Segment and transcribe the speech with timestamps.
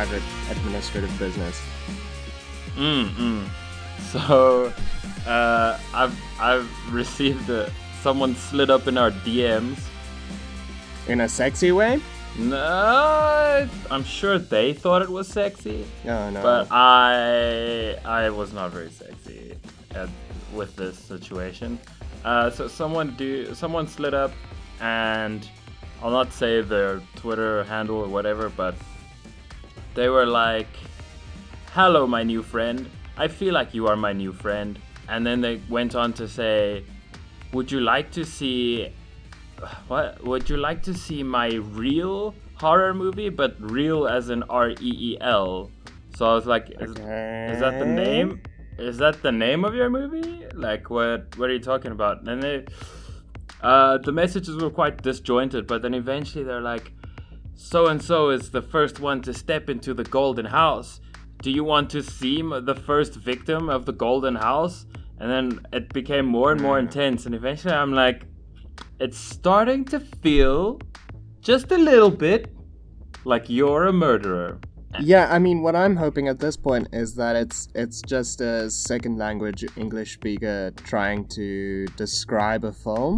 [0.00, 1.60] private administrative business.
[2.74, 3.46] Mm.
[4.12, 4.72] So,
[5.26, 7.70] uh, I've I've received a,
[8.02, 9.78] someone slid up in our DMs.
[11.06, 12.00] In a sexy way?
[12.38, 16.40] No, I'm sure they thought it was sexy, Oh no.
[16.42, 19.54] but I I was not very sexy
[19.94, 20.08] at,
[20.54, 21.78] with this situation.
[22.24, 24.32] Uh, so someone do someone slid up,
[24.80, 25.46] and
[26.02, 28.74] I'll not say their Twitter handle or whatever, but
[29.94, 30.68] they were like,
[31.72, 32.88] "Hello, my new friend.
[33.16, 36.84] I feel like you are my new friend." And then they went on to say,
[37.52, 38.92] "Would you like to see
[39.88, 40.22] what?
[40.24, 44.76] Would you like to see my real horror movie, but real as in R E
[44.80, 45.70] E L?"
[46.14, 46.90] So I was like, is,
[47.52, 48.40] is that the name?
[48.78, 50.46] Is that the name of your movie?
[50.54, 51.36] Like, what?
[51.36, 52.64] What are you talking about?" And they,
[53.60, 56.92] uh, the messages were quite disjointed, but then eventually they're like,
[57.62, 61.00] "So and so is the first one to step into the golden house.
[61.42, 64.86] Do you want to see m- the first victim of the golden house?"
[65.20, 65.46] And then
[65.78, 68.18] it became more and more intense, and eventually I'm like,
[68.98, 70.80] it's starting to feel
[71.50, 72.42] just a little bit
[73.24, 74.58] like you're a murderer.
[75.12, 78.70] Yeah, I mean, what I'm hoping at this point is that it's it's just a
[78.70, 83.16] second language English speaker trying to describe a film.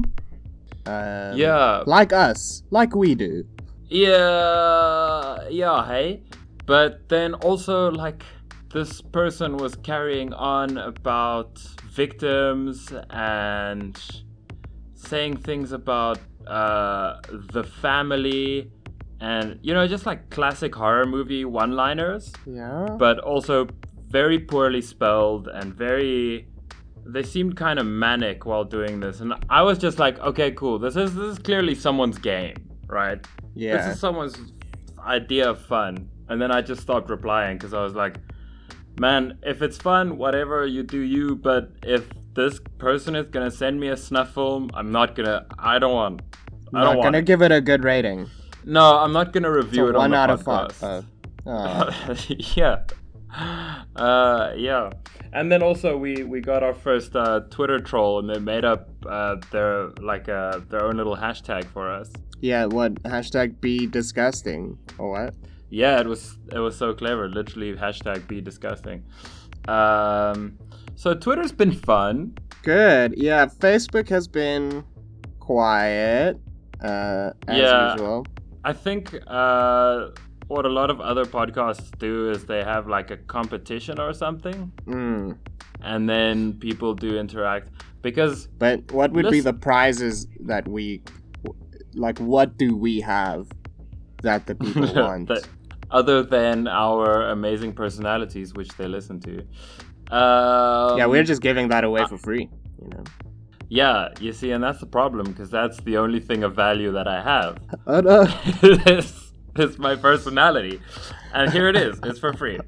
[0.86, 1.82] Um, Yeah.
[1.86, 3.44] Like us, like we do.
[3.92, 6.22] Yeah, yeah, hey.
[6.66, 8.24] But then also, like,
[8.72, 11.58] this person was carrying on about
[11.90, 13.98] victims and
[14.94, 18.70] saying things about uh, the family
[19.20, 22.32] and, you know, just like classic horror movie one liners.
[22.46, 22.86] Yeah.
[22.98, 23.68] but also
[24.08, 26.46] very poorly spelled and very
[27.06, 30.78] they seemed kind of manic while doing this and i was just like okay cool
[30.78, 32.54] this is this is clearly someone's game
[32.88, 33.76] right yeah.
[33.76, 34.36] this is someone's
[35.04, 38.16] idea of fun and then i just stopped replying because i was like
[38.98, 43.80] man if it's fun whatever you do you but if this person is gonna send
[43.80, 46.20] me a snuff film i'm not gonna i don't want
[46.72, 47.24] i Not don't want gonna it.
[47.26, 48.28] give it a good rating.
[48.64, 50.66] no i'm not gonna review So it on one the out podcast.
[50.66, 51.04] of five.
[51.44, 52.14] Oh.
[52.56, 52.84] yeah.
[53.96, 54.90] Uh, yeah.
[55.32, 58.88] And then also we we got our first uh, Twitter troll, and they made up
[59.06, 62.12] uh, their like uh, their own little hashtag for us.
[62.42, 62.66] Yeah.
[62.66, 65.34] What hashtag be disgusting or what?
[65.70, 67.28] Yeah, it was it was so clever.
[67.30, 69.02] Literally hashtag be disgusting.
[69.68, 70.58] Um,
[70.94, 72.34] so Twitter's been fun.
[72.62, 73.14] Good.
[73.16, 73.46] Yeah.
[73.46, 74.84] Facebook has been
[75.40, 76.38] quiet.
[76.82, 77.92] Uh, as Yeah.
[77.92, 78.26] usual.
[78.64, 80.08] I think uh,
[80.48, 84.70] what a lot of other podcasts do is they have like a competition or something,
[84.86, 85.36] Mm.
[85.80, 87.68] and then people do interact
[88.02, 91.02] because But what would be the prizes that we
[91.94, 92.18] like?
[92.18, 93.48] What do we have
[94.22, 95.28] that the people want?
[95.28, 95.46] that-
[95.90, 99.40] other than our amazing personalities, which they listen to.
[100.10, 102.48] Um, yeah, we're just giving that away for free.
[102.80, 103.04] You know.
[103.68, 107.06] Yeah, you see, and that's the problem because that's the only thing of value that
[107.08, 107.58] I have.
[107.86, 108.24] Oh no.
[108.84, 110.80] this is my personality,
[111.34, 111.98] and here it is.
[112.04, 112.58] It's for free.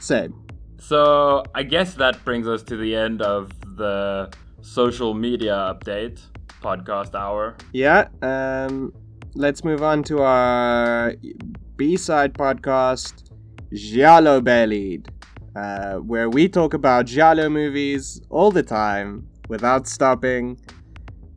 [0.00, 0.34] Same.
[0.78, 4.30] So I guess that brings us to the end of the
[4.62, 6.20] social media update
[6.60, 7.56] podcast hour.
[7.72, 8.08] Yeah.
[8.22, 8.92] Um.
[9.36, 11.14] Let's move on to our
[11.76, 13.30] B-side podcast,
[13.72, 15.08] Giallo Bellied,
[15.54, 20.58] uh, where we talk about Giallo movies all the time without stopping.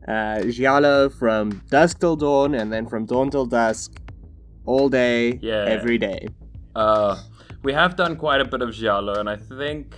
[0.08, 3.92] Uh, Giallo from dusk till dawn, and then from dawn till dusk,
[4.66, 5.64] all day, Yeah.
[5.68, 6.26] every day.
[6.74, 7.16] Uh,
[7.62, 9.94] we have done quite a bit of giallo, and I think,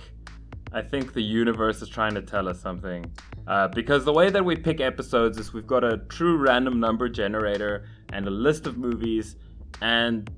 [0.73, 3.05] I think the universe is trying to tell us something.
[3.47, 7.07] Uh, because the way that we pick episodes is we've got a true random number
[7.07, 9.37] generator and a list of movies,
[9.81, 10.29] and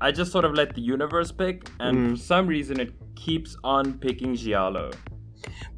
[0.00, 2.10] I just sort of let the universe pick, and Mhm.
[2.10, 4.90] for some reason it keeps on picking giallo.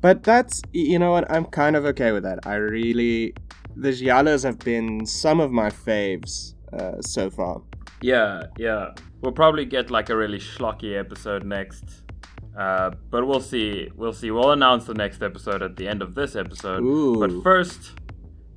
[0.01, 2.41] But that's you know what I'm kind of okay with that.
[2.47, 3.35] I really
[3.77, 7.63] the giallos have been some of my faves uh, so far.
[8.01, 8.95] Yeah, yeah.
[9.21, 12.04] We'll probably get like a really schlocky episode next.
[12.57, 13.91] Uh, but we'll see.
[13.97, 14.31] We'll see.
[14.31, 16.83] We'll announce the next episode at the end of this episode.
[16.83, 17.19] Ooh.
[17.19, 17.93] But first,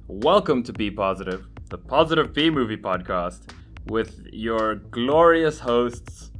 [0.08, 3.50] welcome to Be Positive, the positive B movie podcast,
[3.88, 6.32] with your glorious hosts,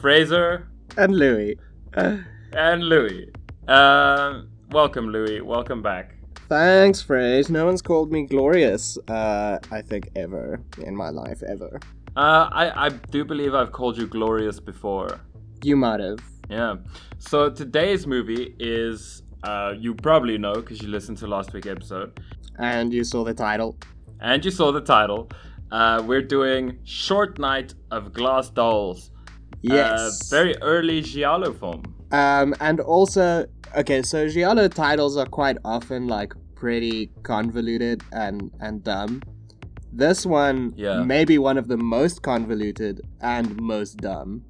[0.00, 1.58] Fraser And Louis,
[1.96, 2.18] uh,
[2.52, 3.30] and Louis.
[3.66, 5.40] Um, welcome, Louis.
[5.40, 6.16] Welcome back.
[6.48, 7.50] thanks, Phrase.
[7.50, 8.96] No one's called me glorious.
[9.08, 11.80] Uh, I think ever in my life ever.
[12.14, 15.18] Uh, I, I do believe I've called you glorious before.
[15.64, 16.18] You might have.
[16.52, 16.76] Yeah.
[17.18, 22.20] So today's movie is uh, you probably know because you listened to last week's episode
[22.58, 23.70] And you saw the title.
[24.20, 25.20] and you saw the title.
[25.70, 29.10] Uh, we're doing Short Night of Glass Dolls.
[29.62, 29.98] Yes.
[29.98, 31.82] Uh, very early Giallo film.
[32.12, 33.46] Um, and also,
[33.82, 39.22] okay, so Giallo titles are quite often like pretty convoluted and and dumb.
[40.04, 41.02] This one Yeah.
[41.02, 44.42] may be one of the most convoluted and most dumb.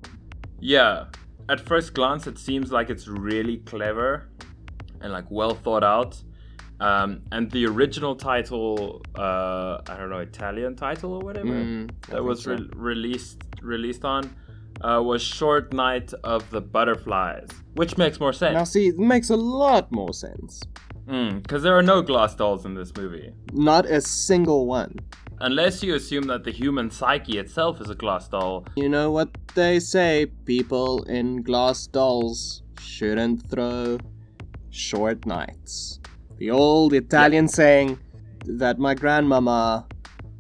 [0.61, 1.05] Yeah.
[1.49, 4.29] At first glance, it seems like it's really clever
[5.01, 6.23] and like well thought out.
[6.81, 12.25] Um, and the original title, uh, I don't know, Italian title or whatever mm, that
[12.25, 12.57] was so.
[12.57, 14.35] re- released released on,
[14.81, 18.55] uh, was Short Night of the Butterflies, which makes more sense.
[18.55, 20.63] Now, see, it makes a lot more sense.
[21.07, 23.33] because there are no glass dolls in this movie.
[23.53, 24.97] Not a single one.
[25.43, 28.65] Unless you assume that the human psyche itself is a glass doll.
[28.77, 33.99] You know what they say people in glass dolls shouldn't throw
[34.71, 35.99] short nights.
[36.39, 37.99] The old Italian saying
[38.47, 39.89] that my grandmama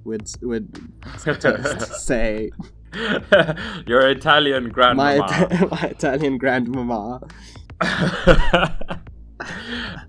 [0.05, 0.69] would would
[1.19, 2.53] say
[3.87, 5.25] Your Italian my, grandma.
[5.25, 7.21] Ita- my Italian grandmama.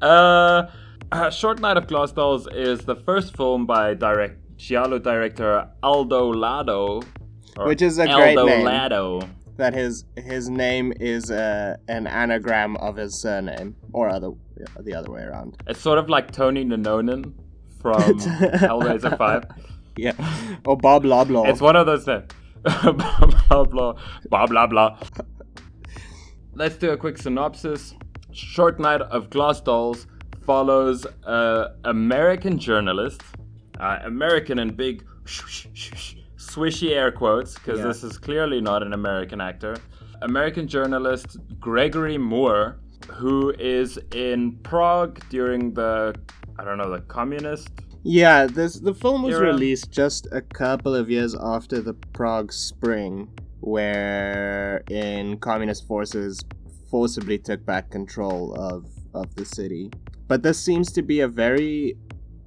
[0.01, 0.67] uh,
[1.11, 6.29] uh, Short Night of Glass Dolls is the first film by direct Giallo director Aldo
[6.31, 7.01] Lado.
[7.57, 8.65] Which is a Aldo great name.
[8.65, 9.21] Lado.
[9.57, 14.31] That his his name is uh, an anagram of his surname, or other
[14.79, 15.57] the other way around.
[15.67, 17.33] It's sort of like Tony Nanonen
[17.81, 19.43] from Hellraiser 5.
[19.97, 20.13] Yeah,
[20.65, 21.47] or Bob Loblaw.
[21.49, 22.23] It's one of those names.
[22.63, 23.65] blah, blah,
[24.29, 24.99] blah, blah, blah.
[26.55, 27.93] Let's do a quick synopsis.
[28.31, 30.07] Short Night of Glass Dolls
[30.45, 33.21] follows a American journalist,
[33.83, 34.95] uh, American and big
[36.37, 37.87] swishy air quotes, because Yeah.
[37.87, 39.75] this is clearly not an American actor.
[40.21, 42.65] American journalist Gregory Moore,
[43.19, 46.15] who is in Prague during the,
[46.59, 47.69] I don't know, the communist
[48.05, 49.47] Yeah, this the film was Era.
[49.53, 53.15] released just a couple of years after the Prague Spring,
[53.61, 56.41] where in communist forces
[56.91, 59.89] forcibly took back control of of the city.
[60.27, 61.95] But this seems to be a very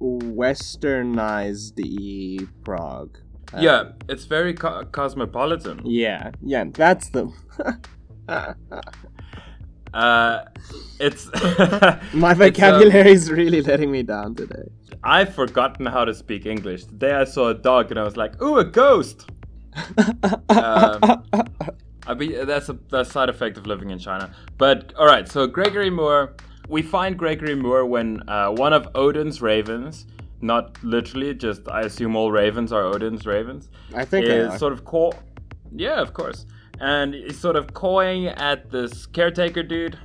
[0.01, 3.17] westernized e Prague.
[3.53, 5.81] Uh, Yeah, it's very co- cosmopolitan.
[5.85, 7.31] Yeah, yeah, that's the
[9.93, 10.43] Uh,
[10.99, 14.69] it's My it's, um, vocabulary is really letting me down today.
[15.03, 16.85] I've forgotten how to speak English.
[16.85, 19.25] Today I saw a dog and I was like, "Ooh, a ghost!"
[20.49, 21.23] Um,
[22.07, 24.31] I mean, that's a, the side effect of living in China.
[24.57, 26.35] But all right, so Gregory Moore,
[26.67, 30.05] we find Gregory Moore when uh, one of Odin's ravens,
[30.41, 34.85] not literally, just I assume all ravens are Odin's ravens, I think is sort of
[34.85, 35.11] caw.
[35.75, 36.45] Yeah, of course.
[36.79, 39.97] And he's sort of cawing at this caretaker dude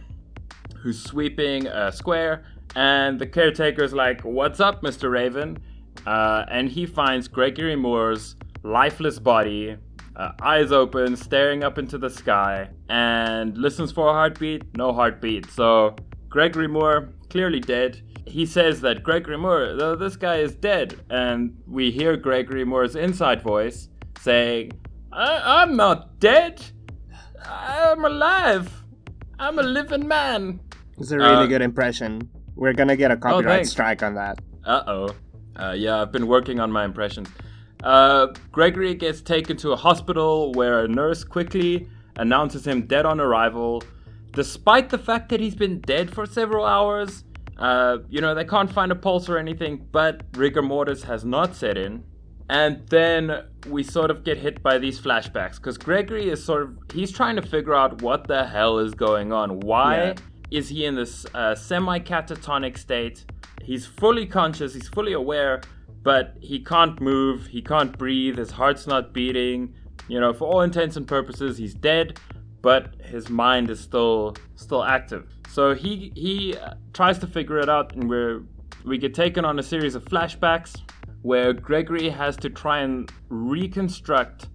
[0.83, 2.45] who's sweeping a square.
[2.75, 5.11] And the caretaker's like, What's up, Mr.
[5.11, 5.59] Raven?
[6.07, 9.77] Uh, and he finds Gregory Moore's lifeless body,
[10.17, 14.77] uh, eyes open, staring up into the sky, and listens for a heartbeat.
[14.77, 15.51] No heartbeat.
[15.51, 15.97] So,
[16.33, 18.01] Gregory Moore, clearly dead.
[18.27, 20.95] He says that Gregory Moore, "Th- this guy is dead.
[21.11, 24.73] And we hear Gregory Moore's inside voice saying,
[25.13, 26.65] I- I'm not dead.
[27.45, 28.83] I'm alive.
[29.39, 30.61] I'm a living man.
[30.99, 32.31] It's a really uh, good impression.
[32.57, 33.71] We're gonna get a copyright thanks.
[33.71, 34.39] strike on that.
[34.65, 35.09] Uh oh.
[35.61, 37.29] Uh, yeah, I've been working on my impressions.
[37.83, 43.21] Uh, Gregory gets taken to a hospital where a nurse quickly announces him dead on
[43.21, 43.83] arrival,
[44.33, 47.25] despite the fact that he's been dead for several hours.
[47.59, 51.55] Uh, you know, they can't find a pulse or anything, but rigor mortis has not
[51.55, 52.03] set in.
[52.49, 56.77] And then we sort of get hit by these flashbacks because Gregory is sort of
[56.93, 59.61] he's trying to figure out what the hell is going on.
[59.61, 60.15] Why Yeah.
[60.51, 63.25] is he in this uh, semi catatonic state?
[63.63, 65.61] He's fully conscious, he's fully aware,
[66.03, 69.73] but he can't move, he can't breathe, his heart's not beating.
[70.09, 72.19] You know, for all intents and purposes, he's dead,
[72.63, 75.27] but his mind is still still active.
[75.49, 76.57] So he he
[76.95, 78.43] tries to figure it out, and we're
[78.85, 80.81] we get taken on a series of flashbacks
[81.23, 84.49] where Gregory has to try and reconstruct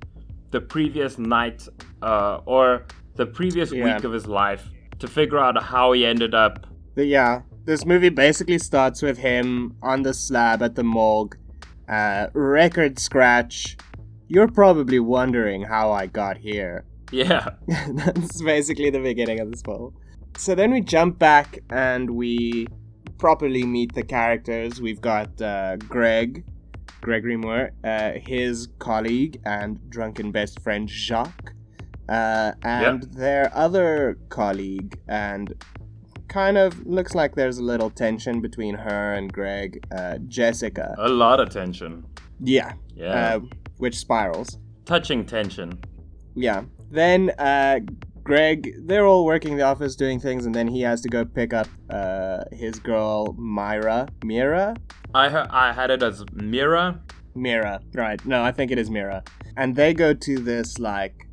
[0.52, 1.68] the previous night
[2.02, 2.86] uh, or
[3.16, 3.86] the previous Yeah.
[3.86, 6.66] week of his life to figure out how he ended up.
[6.96, 11.38] But yeah, this movie basically starts with him on the slab at the morgue.
[11.88, 13.78] Uh, record scratch.
[14.28, 16.84] You're probably wondering how I got here.
[17.12, 19.94] Yeah, That's basically the beginning of this film.
[20.38, 22.68] So then we jump back and we
[23.18, 24.82] properly meet the characters.
[24.82, 26.44] We've got uh, Greg,
[27.02, 31.54] Gregory Moore, uh, his colleague and drunken best friend Jacques,
[32.10, 35.54] uh, and their other colleague, and
[36.28, 40.94] kind of looks like there's a little tension between her and Greg, uh, Jessica.
[40.98, 42.06] a lot of tension.
[42.40, 42.74] Yeah.
[42.96, 43.36] Yeah.
[43.36, 43.40] Uh,
[43.78, 44.58] which spirals.
[44.86, 45.80] Touching tension.
[46.36, 46.64] Yeah.
[46.90, 47.80] Then uh,
[48.24, 51.24] Greg, they're all working in the office doing things, and then he has to go
[51.26, 54.08] pick up uh, his girl Myra.
[54.24, 54.76] Mira?
[55.14, 57.00] I ha- I had it as Mira.
[57.36, 57.80] Mira.
[57.94, 58.24] Right.
[58.26, 59.24] No, I think it is Mira.
[59.56, 61.28] And they go to this like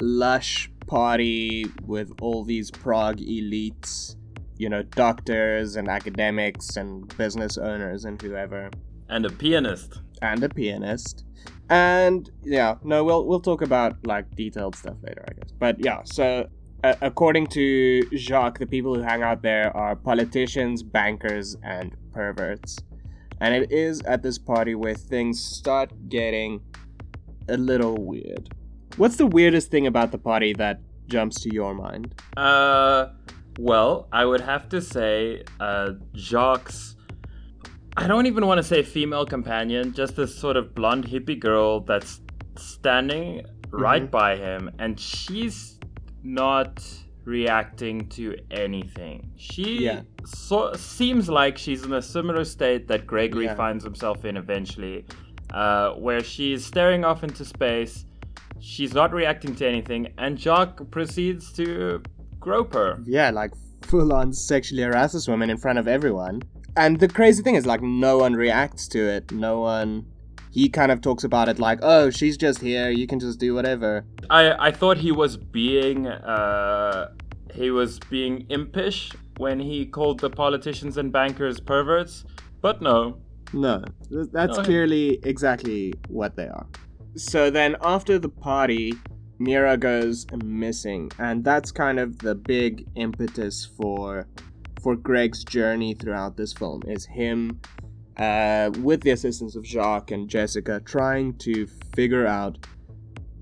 [0.00, 4.16] lush party with all these Prague elites,
[4.56, 8.70] you know, doctors and academics and business owners and whoever,
[9.08, 10.00] And a pianist.
[10.22, 11.24] and a pianist.
[11.70, 15.52] And yeah, no, we'll we'll talk about like detailed stuff later, I guess.
[15.52, 16.48] But yeah, so
[16.84, 22.78] uh, according to Jacques, the people who hang out there are politicians, bankers, and perverts.
[23.40, 26.60] And it is at this party where things start getting
[27.48, 28.54] a little weird.
[28.96, 32.14] What's the weirdest thing about the party that jumps to your mind?
[32.36, 33.08] Uh,
[33.58, 36.72] well, I would have to say, uh, Jacques.
[38.00, 41.80] I don't even want to say female companion, just this sort of blonde hippie girl
[41.80, 42.20] that's
[42.56, 44.10] standing right Mhm.
[44.12, 45.80] by him, and she's
[46.22, 46.80] not
[47.24, 49.32] reacting to anything.
[49.36, 50.02] She Yeah.
[50.24, 53.54] so, seems like she's in a similar state that Gregory Yeah.
[53.56, 55.04] finds himself in eventually,
[55.52, 58.06] uh, where she's staring off into space.
[58.60, 62.00] She's not reacting to anything, and Jacques proceeds to
[62.38, 63.00] grope her.
[63.04, 63.50] Yeah, like
[63.82, 66.42] full on sexually harasses woman in front of everyone.
[66.78, 69.32] And the crazy thing is, like, no one reacts to it.
[69.32, 70.06] No one.
[70.52, 72.88] He kind of talks about it like, oh, she's just here.
[72.90, 74.04] You can just do whatever.
[74.30, 77.08] I I thought he was being uh
[77.52, 82.24] he was being impish when he called the politicians and bankers perverts,
[82.60, 83.18] but no.
[83.52, 83.82] No,
[84.32, 84.64] that's No.
[84.64, 86.66] clearly exactly what they are.
[87.16, 88.94] So then, after the party,
[89.38, 94.26] Mira goes missing, and that's kind of the big impetus for
[94.82, 96.82] for Greg's journey throughout this film.
[96.86, 97.60] Is him,
[98.16, 102.66] uh, with the assistance of Jacques and Jessica, trying to figure out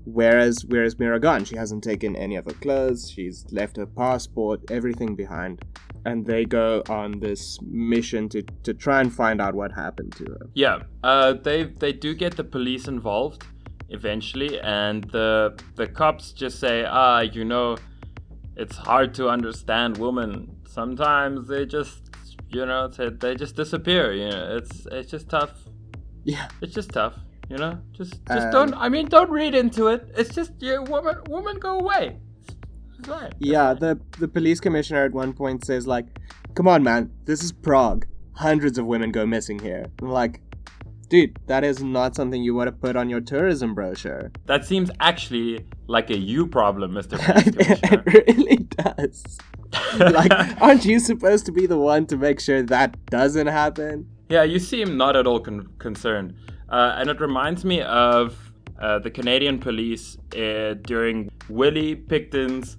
[0.05, 1.43] where is where is Mira gone.
[1.45, 3.09] She hasn't taken any of her clothes.
[3.09, 5.63] She's left her passport, everything behind
[6.07, 10.23] and they go on this mission to, to try and find out what happened to
[10.25, 10.49] her.
[10.53, 10.83] Yeah.
[11.03, 13.45] Uh they they do get the police involved
[13.89, 17.77] eventually and the the cops just say, "Ah, you know,
[18.55, 20.56] it's hard to understand women.
[20.67, 22.03] Sometimes they just
[22.49, 24.55] you know, they, just disappear, you know.
[24.57, 25.51] It's it's just tough.
[26.23, 26.47] Yeah.
[26.61, 27.15] It's just tough,
[27.49, 27.79] you know.
[27.91, 28.73] Just just Um, don't.
[28.75, 30.09] I mean, don't read into it.
[30.15, 32.17] It's just yeah, woman, woman, go away.
[32.97, 33.31] It's fine.
[33.39, 36.05] Yeah, the the police commissioner at one point says like,
[36.55, 38.05] "Come on, man, this is Prague.
[38.33, 40.39] Hundreds of women go missing here." I'm like,
[41.09, 44.31] dude, that is not something you want to put on your tourism brochure.
[44.45, 48.03] that seems actually like a you problem, Mister Police Commissioner.
[48.07, 49.37] it really does.
[49.99, 50.31] Like,
[50.61, 54.07] aren't you supposed to be the one to make sure that doesn't happen?
[54.29, 56.33] Yeah, you seem not at all con- concerned.
[56.69, 58.35] Uh, and it reminds me of
[58.79, 62.77] uh, the Canadian police uh, during Willie Pickton's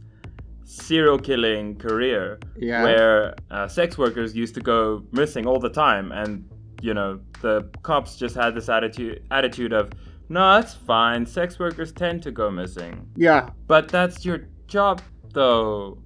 [0.65, 2.83] serial killing career, Yeah.
[2.83, 6.13] where uh, sex workers used to go missing all the time.
[6.13, 6.45] And,
[6.83, 9.91] you know, the cops just had this attitude, attitude of,
[10.29, 11.25] no, it's fine.
[11.25, 13.09] Sex workers tend to go missing.
[13.17, 15.01] Yeah, But that's your job,
[15.33, 15.99] though.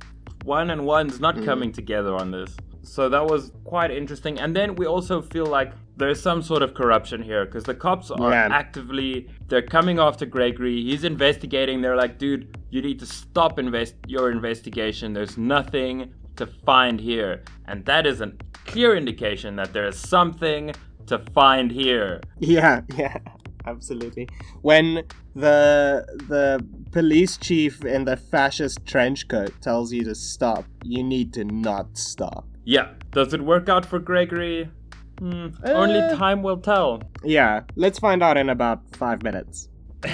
[0.44, 1.44] One and one's not Mm.
[1.44, 2.56] coming together on this.
[2.82, 4.38] So that was quite interesting.
[4.40, 8.10] And then we also feel like there's some sort of corruption here because the cops
[8.10, 8.48] are Yeah.
[8.50, 10.82] actively they're coming after Gregory.
[10.82, 11.80] He's investigating.
[11.80, 15.12] They're like, dude, you need to stop invest your investigation.
[15.12, 18.32] There's nothing to find here, and that is a
[18.66, 20.72] clear indication that there is something
[21.06, 22.20] to find here.
[22.40, 23.18] Yeah, yeah,
[23.66, 24.28] absolutely.
[24.62, 25.04] When
[25.34, 31.32] the the police chief in the fascist trench coat tells you to stop, you need
[31.34, 32.46] to not stop.
[32.64, 32.88] Yeah.
[33.12, 34.70] Does it work out for Gregory?
[35.18, 36.16] Hmm, only Uh.
[36.16, 37.02] time will tell.
[37.24, 39.68] Yeah, let's find out in about five minutes.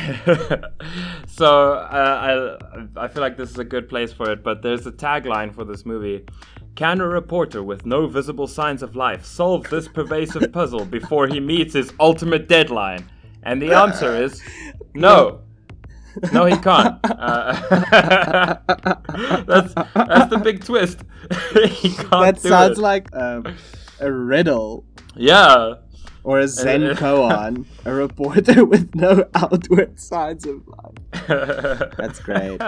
[1.26, 2.58] so uh,
[2.96, 5.54] I I feel like this is a good place for it, but there's a tagline
[5.54, 6.24] for this movie.
[6.74, 11.40] Can a reporter with no visible signs of life solve this pervasive puzzle before he
[11.40, 13.04] meets his ultimate deadline?
[13.48, 14.42] And the answer is
[14.94, 15.40] no.
[16.32, 16.98] No, he can't.
[17.18, 17.52] Uh,
[19.46, 21.00] that's that's the big twist.
[21.80, 22.82] he can't that do sounds it.
[22.82, 23.56] like um,
[24.00, 24.84] a riddle
[25.16, 25.74] yeah.
[26.22, 31.92] or a Zen koan, a reporter with no outward signs of life.
[31.96, 32.60] That's great.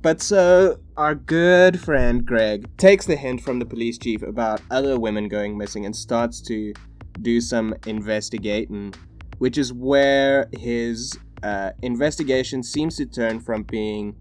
[0.00, 4.98] But so, our good friend Greg takes the hint from the police chief about other
[4.98, 6.72] women going missing and starts to
[7.20, 8.94] do some investigating,
[9.38, 14.14] which is where his uh, investigation seems to turn from being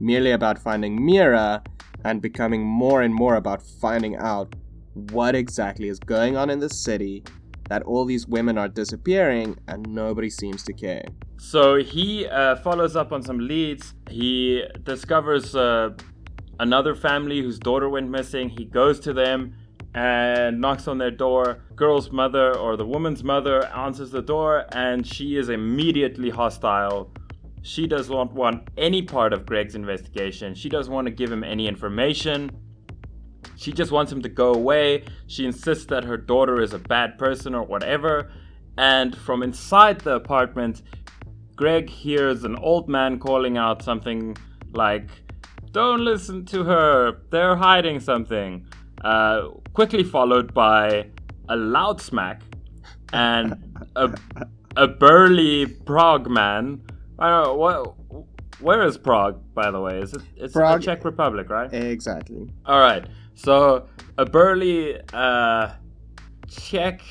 [0.00, 1.62] merely about finding Mira
[2.04, 4.54] and becoming more and more about finding out
[4.94, 7.22] what exactly is going on in the city
[7.68, 11.04] that all these women are disappearing and nobody seems to care.
[11.38, 13.94] So he uh, follows up on some leads.
[14.10, 15.90] He discovers uh,
[16.60, 18.48] another family whose daughter went missing.
[18.48, 19.54] He goes to them
[19.94, 21.62] and knocks on their door.
[21.76, 27.10] Girl's mother or the woman's mother answers the door and she is immediately hostile.
[27.62, 30.54] She does not want any part of Greg's investigation.
[30.54, 32.50] She doesn't want to give him any information.
[33.56, 35.04] She just wants him to go away.
[35.26, 38.32] She insists that her daughter is a bad person or whatever.
[38.76, 40.82] And from inside the apartment,
[41.54, 44.36] Greg hears an old man calling out something
[44.72, 45.10] like,
[45.70, 48.66] Don't listen to her, they're hiding something.
[49.02, 51.06] Uh, quickly followed by
[51.48, 52.42] a loud smack
[53.12, 53.54] and
[53.96, 54.14] a,
[54.76, 56.80] a burly Prague man.
[57.18, 57.94] I don't know, what,
[58.60, 59.98] where is Prague, by the way?
[59.98, 61.72] Is it it's Prague- the Czech Republic, right?
[61.72, 62.48] Exactly.
[62.64, 63.04] All right.
[63.34, 65.72] So a burly uh,
[66.48, 67.02] Czech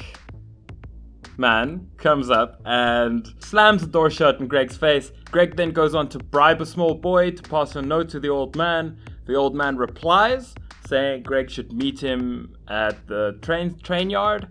[1.37, 5.11] man comes up and slams the door shut in Greg's face.
[5.31, 8.29] Greg then goes on to bribe a small boy to pass a note to the
[8.29, 8.97] old man.
[9.25, 10.53] The old man replies,
[10.91, 14.49] saying Greg should meet him at the train train yard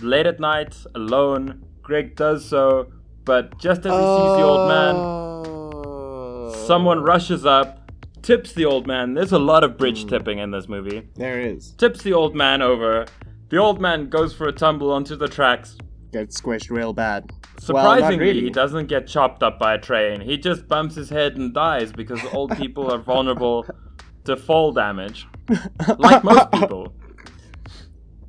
[0.00, 1.64] late at night alone.
[1.82, 2.86] Greg does so,
[3.24, 6.54] but just as he sees the old man, Oh.
[6.68, 7.90] someone rushes up,
[8.22, 9.14] tips the old man.
[9.14, 10.08] There's a lot of bridge hmm.
[10.10, 11.72] tipping in this movie There is.
[11.72, 13.06] tips the old man over.
[13.48, 15.76] The old man goes for a tumble onto the tracks.
[16.12, 17.32] Gets squished real bad.
[17.32, 18.40] Well, Surprisingly, really.
[18.42, 20.20] he doesn't get chopped up by a train.
[20.20, 23.66] He just bumps his head and dies because old people are vulnerable
[24.26, 25.26] to fall damage,
[25.98, 26.94] like most people.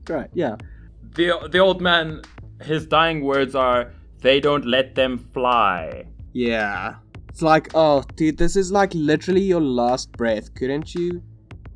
[0.09, 0.57] Right, yeah.
[1.15, 2.21] The the old man,
[2.61, 6.95] his dying words are, "They don't let them fly." Yeah.
[7.29, 10.53] It's like, oh, dude, this is like literally your last breath.
[10.53, 11.23] Couldn't you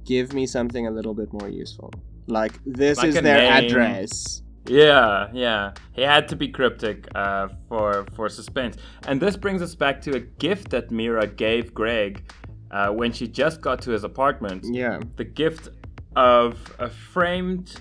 [0.06, 1.92] give me something a little bit more useful?
[2.28, 3.52] Like, this Like is their name.
[3.66, 4.44] address.
[4.68, 5.72] Yeah, yeah.
[5.94, 8.76] He had to be cryptic uh, for for suspense.
[9.08, 12.30] And this brings us back to a gift that Mira gave Greg
[12.72, 14.66] uh, when she just got to his apartment.
[14.70, 15.00] Yeah.
[15.16, 15.70] The gift
[16.16, 17.76] of a framed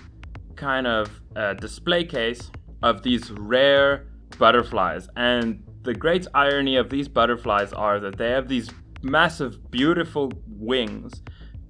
[0.55, 2.51] kind of uh, display case
[2.83, 5.09] of these rare butterflies.
[5.15, 8.69] And the great irony of these butterflies are that they have these
[9.01, 11.21] massive, beautiful wings,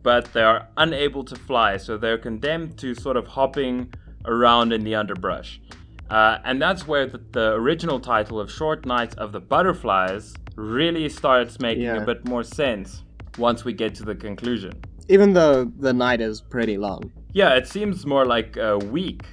[0.03, 1.77] but they are unable to fly.
[1.77, 3.93] So they're condemned to sort of hopping
[4.25, 5.62] around in the underbrush.
[6.10, 11.10] Uh, and that's where the, the original title of Short Nights of the Butterflies really
[11.10, 11.97] starts making Yeah.
[12.01, 13.03] a bit more sense
[13.38, 14.73] once we get to the conclusion.
[15.10, 17.12] Even though the night is pretty long.
[17.34, 19.23] Yeah, it seems more like a week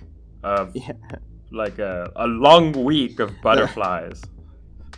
[0.43, 0.93] of Yeah.
[1.53, 4.23] like a, a long week of butterflies.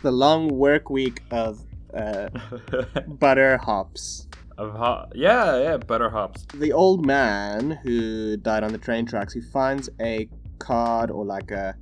[0.03, 1.59] The long work week of
[1.91, 2.29] uh,
[3.07, 4.27] butter hops.
[4.59, 6.45] of ho- yeah, yeah, butter hops.
[6.53, 11.49] The old man who died on the train tracks, he finds a card or like
[11.49, 11.75] a.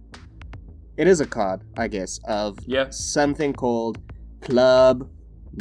[0.95, 2.89] It is a card, I guess, of Yeah.
[2.89, 3.97] something called
[4.39, 5.09] Club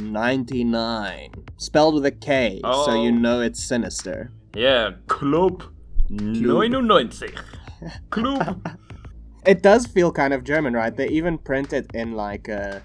[0.01, 1.31] 99.
[1.57, 3.19] Spelled with a K, so you Oh.
[3.19, 4.31] know it's sinister.
[4.55, 5.63] Yeah, Club
[6.11, 7.11] 99.
[8.11, 8.69] Club.
[9.47, 10.97] It does feel kind of German, right?
[10.97, 12.81] They even print it in like a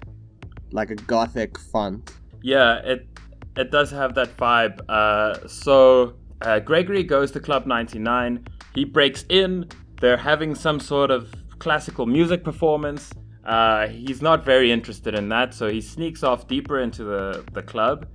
[0.72, 2.12] like a gothic font.
[2.42, 3.08] Yeah, it
[3.56, 4.78] it does have that vibe.
[4.86, 8.44] Uh, so uh, Gregory goes to Club 99.
[8.74, 9.70] He breaks in.
[10.02, 13.10] They're having some sort of classical music performance.
[13.44, 17.62] Uh, he's not very interested in that, so he sneaks off deeper into the, the
[17.62, 18.06] club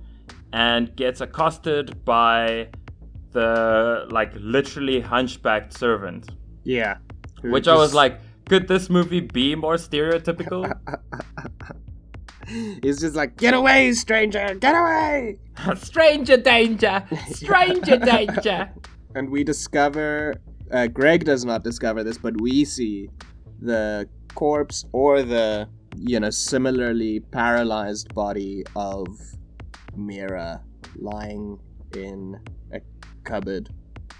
[0.52, 2.68] and gets accosted by
[3.32, 6.30] the like literally hunchbacked servant.
[6.64, 6.98] Yeah.
[7.42, 10.72] Which I was like, could this movie be more stereotypical?
[12.82, 15.38] He's just like, get away, stranger, get away!
[15.76, 17.04] stranger danger!
[17.30, 18.70] Stranger danger!
[19.14, 20.34] And we discover,
[20.70, 23.08] uh, Greg does not discover this, but we see
[23.62, 29.08] the corpse or the, you know, similarly paralyzed body of
[29.96, 30.62] Mira
[30.94, 31.58] lying
[31.96, 32.38] in
[32.72, 32.80] a
[33.24, 33.68] cupboard.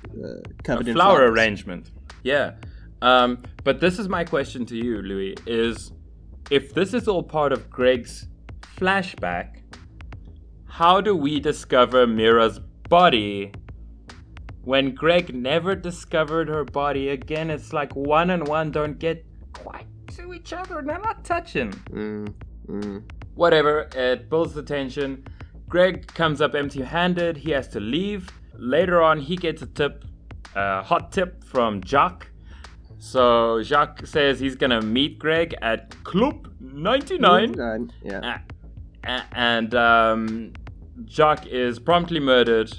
[0.07, 1.31] Uh, covered a in flower flowers.
[1.31, 1.90] arrangement.
[2.22, 2.52] Yeah.
[3.02, 5.92] Um, but this is my question to you, Louis, is
[6.50, 8.26] if this is all part of Greg's
[8.76, 9.62] flashback,
[10.66, 13.52] how do we discover Mira's body
[14.62, 17.11] when Greg never discovered her body?
[17.11, 20.83] Again, it's like one and one don't get quite to each other.
[20.85, 21.70] They're not touching.
[21.90, 22.33] Mm,
[22.68, 23.02] mm.
[23.35, 25.24] Whatever, it builds the tension.
[25.68, 27.37] Greg comes up empty handed.
[27.37, 28.29] He has to leave.
[28.55, 30.05] Later on, he gets a tip,
[30.55, 32.29] a hot tip from Jacques.
[32.98, 37.61] So Jacques says he's gonna meet Greg at Club 99.
[37.61, 38.38] Uh, yeah.
[39.05, 40.52] A- a- and um,
[41.05, 42.72] Jacques is promptly murdered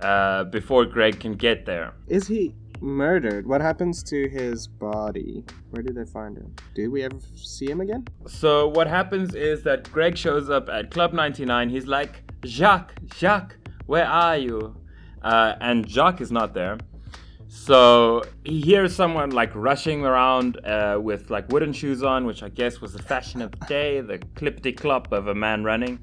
[0.00, 1.92] uh, before Greg can get there.
[2.08, 2.54] Is he?
[2.84, 3.46] Murdered.
[3.46, 5.42] What happens to his body?
[5.70, 6.54] Where did they find him?
[6.74, 8.06] Did we ever see him again?
[8.26, 11.70] So what happens is that Greg shows up at Club 99.
[11.70, 14.76] He's like, Jacques, Jacques, where are you?
[15.22, 16.78] Uh, and Jacques is not there.
[17.48, 22.50] So he hears someone like rushing around uh, with like wooden shoes on, which I
[22.50, 26.00] guess was the fashion of the day, the clippity clop of a man running.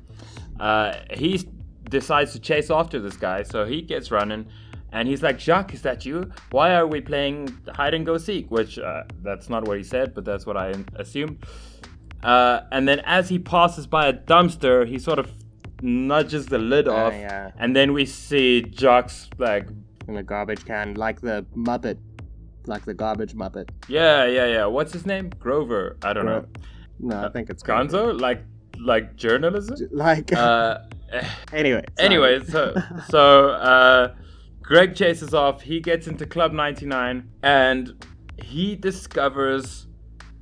[0.59, 1.47] Uh, he
[1.89, 4.47] decides to chase after this guy, so he gets running.
[4.93, 6.31] And he's like, Jacques, is that you?
[6.51, 8.51] Why are we playing hide and go seek?
[8.51, 11.43] Which uh, that's not what he said, but that's what I assumed.
[12.23, 15.31] Uh, and then as he passes by a dumpster, he sort of
[15.81, 17.51] nudges the lid Ah, off, yeah.
[17.57, 19.67] and then we see Jacques like,
[20.07, 21.97] In a garbage can, like the Muppet.
[22.67, 23.69] Like the garbage Muppet.
[23.87, 24.65] yeah, yeah, yeah.
[24.67, 25.29] What's his name?
[25.39, 25.97] Grover.
[26.03, 26.45] I don't know.
[26.99, 28.43] No, I think it's Gonzo, like
[28.79, 29.77] like journalism.
[29.91, 30.77] Like, Uh,
[31.53, 31.83] anyway.
[31.97, 32.05] sorry.
[32.07, 32.75] Anyway, so
[33.09, 34.13] so uh,
[34.71, 35.63] Greg chases off.
[35.63, 38.05] He gets into Club 99 and
[38.41, 39.85] he discovers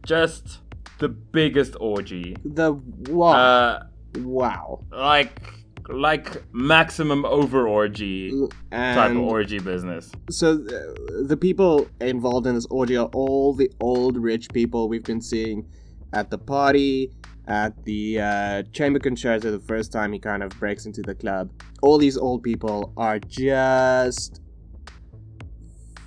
[0.05, 0.59] just
[0.99, 2.35] the biggest orgy.
[2.45, 2.73] The
[3.09, 3.31] wow.
[3.31, 3.83] Uh,
[4.17, 4.83] wow.
[4.91, 5.41] like
[5.87, 8.29] like maximum over orgy
[8.71, 10.11] type of orgy business.
[10.29, 15.05] so uh, the people involved in this orgy are all the old rich people we've
[15.05, 15.65] been seeing
[16.13, 17.11] at the party,
[17.47, 19.51] at the uh, chamber concerto.
[19.51, 21.49] The first time he kind of breaks into the club,
[21.81, 24.41] all these old people are just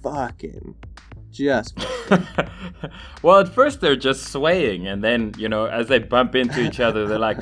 [0.03, 0.75] fucking,
[1.31, 1.79] just
[3.23, 6.81] well, at first they're just swaying, and then you know, as they bump into each
[6.81, 7.39] other, they're like,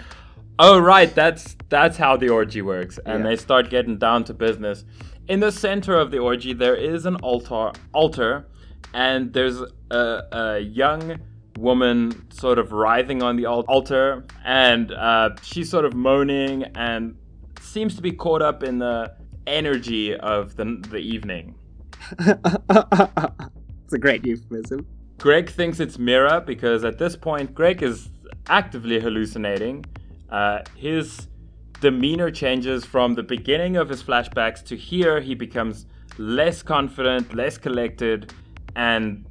[0.58, 3.30] "Oh, right, that's that's how the orgy works," and Yeah.
[3.30, 4.84] they start getting down to business.
[5.28, 8.46] In the center of the orgy, there is an altar, altar,
[8.92, 11.20] and there's a, a young
[11.60, 17.16] woman sort of writhing on the altar, and uh, she's sort of moaning and
[17.60, 19.12] seems to be caught up in the
[19.46, 21.54] energy of the the evening.
[22.18, 24.86] it's a great euphemism.
[25.18, 28.10] Greg thinks it's Mira because at this point, Greg is
[28.48, 29.84] actively hallucinating.
[30.30, 31.28] Uh, his
[31.80, 35.20] demeanor changes from the beginning of his flashbacks to here.
[35.20, 35.86] He becomes
[36.18, 38.32] less confident, less collected,
[38.76, 39.26] and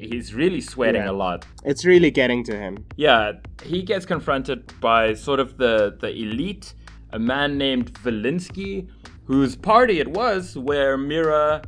[0.00, 1.10] he's really sweating Yeah.
[1.10, 1.44] a lot.
[1.64, 2.84] It's really getting to him.
[2.96, 3.32] Yeah,
[3.62, 6.74] he gets confronted by sort of the, the elite,
[7.12, 8.88] a man named Valinsky,
[9.24, 11.62] whose party it was where Mira,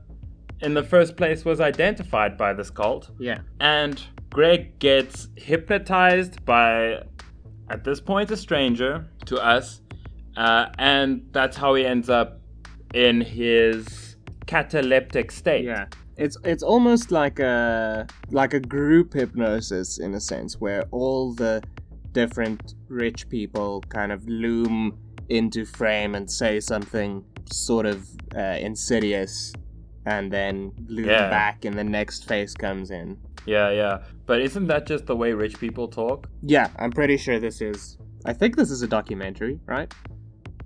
[0.61, 3.11] in the first place, was identified by this cult.
[3.18, 3.38] Yeah.
[3.61, 7.03] And Greg gets hypnotized by,
[7.71, 9.81] at this point, a stranger to us.
[10.37, 12.40] Uh, and that's how he ends up
[12.95, 14.16] in his
[14.47, 15.64] cataleptic state.
[15.64, 15.87] Yeah.
[16.16, 21.62] It's it's almost like a like a group hypnosis in a sense where all the
[22.12, 24.98] different rich people kind of loom
[25.29, 29.53] into frame and say something sort of uh, insidious
[30.05, 31.31] and then loom Yeah.
[31.31, 33.16] back and the next face comes in.
[33.46, 33.98] yeah, yeah.
[34.27, 36.29] But isn't that just the way rich people talk?
[36.42, 37.96] Yeah, I'm pretty sure this is
[38.27, 39.92] I think this is a documentary, right?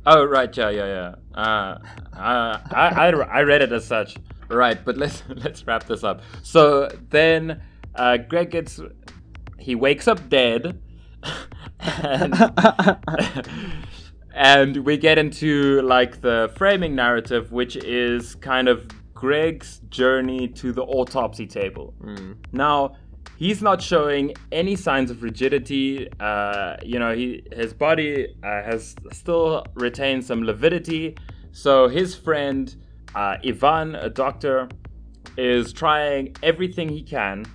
[0.04, 1.14] Oh, right, yeah, yeah, yeah.
[1.42, 1.78] Uh,
[2.16, 4.16] uh, I, I, I read it as such.
[4.48, 6.22] Right, but let's let's wrap this up.
[6.42, 7.62] So then,
[7.94, 8.80] uh, Greg gets
[9.58, 10.80] he wakes up dead,
[11.80, 12.34] and,
[14.34, 20.72] and we get into like the framing narrative, which is kind of Greg's journey to
[20.72, 21.94] the autopsy table.
[22.52, 22.96] Now,
[23.36, 26.08] he's not showing any signs of rigidity.
[26.20, 31.16] Uh, you know, he his body uh, has still retained some lividity.
[31.52, 32.74] So his friend
[33.16, 34.68] uh, Ivan, a doctor,
[35.36, 37.46] is trying everything he can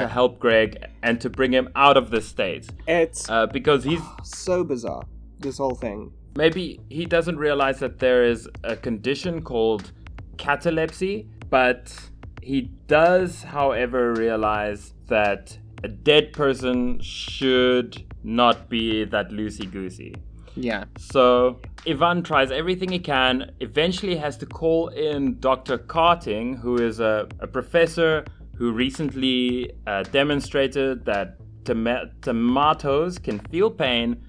[0.00, 4.02] to help Greg and to bring him out of this state It's uh, because he's
[4.22, 5.02] so bizarre.
[5.38, 6.12] This whole thing.
[6.36, 9.92] maybe he doesn't realize that there is a condition called
[10.36, 11.94] catalepsy, but
[12.42, 20.14] he does, however, realize that a dead person should not be that loosey goosey.
[20.56, 20.84] Yeah.
[20.98, 25.78] So Ivan tries everything he can, eventually has to call in Dr.
[25.78, 28.24] Carting, who is a, a professor
[28.56, 34.22] who recently uh, demonstrated that toma- tomatoes can feel pain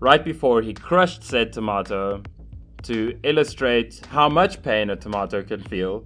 [0.00, 2.22] right before he crushed said tomato
[2.82, 6.04] to illustrate how much pain a tomato can feel,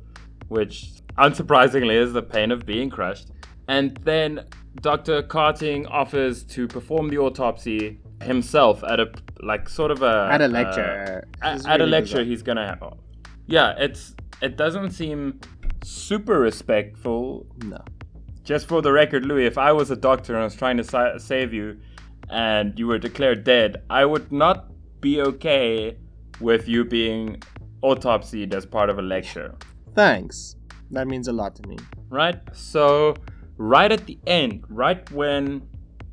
[0.48, 3.30] which unsurprisingly is the pain of being crushed.
[3.68, 4.46] And then
[4.80, 5.22] Dr.
[5.22, 9.11] Carting offers to perform the autopsy himself at a
[9.42, 11.28] like sort of a At a uh, lecture.
[11.42, 12.24] at, It's at a lecture bizarre.
[12.24, 12.83] he's gonna have.
[13.46, 15.40] Yeah, it's it doesn't seem
[15.83, 17.46] super respectful.
[17.64, 17.78] No.
[18.44, 20.85] Just for the record, Louis, if I was a doctor and I was trying to
[20.85, 21.78] sa- save you,
[22.30, 24.66] and you were declared dead, I would not
[25.00, 25.96] be okay
[26.40, 27.42] with you being
[27.83, 29.54] autopsied as part of a lecture.
[29.94, 30.56] Thanks.
[30.90, 31.76] That means a lot to me.
[32.09, 32.37] right?
[32.52, 33.14] So,
[33.56, 35.62] right at the end, right when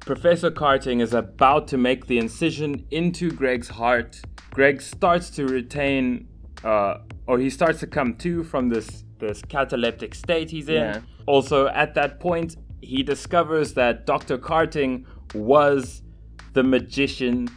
[0.07, 6.29] Professor Carting is about to make the incision into Greg's heart, Greg starts to retain,
[6.63, 10.75] uh, or he starts to come to from this this cataleptic state he's in.
[10.75, 11.01] Yeah.
[11.25, 14.37] Also, at that point, he discovers that Dr.
[14.37, 16.03] Carting was
[16.53, 17.49] the magician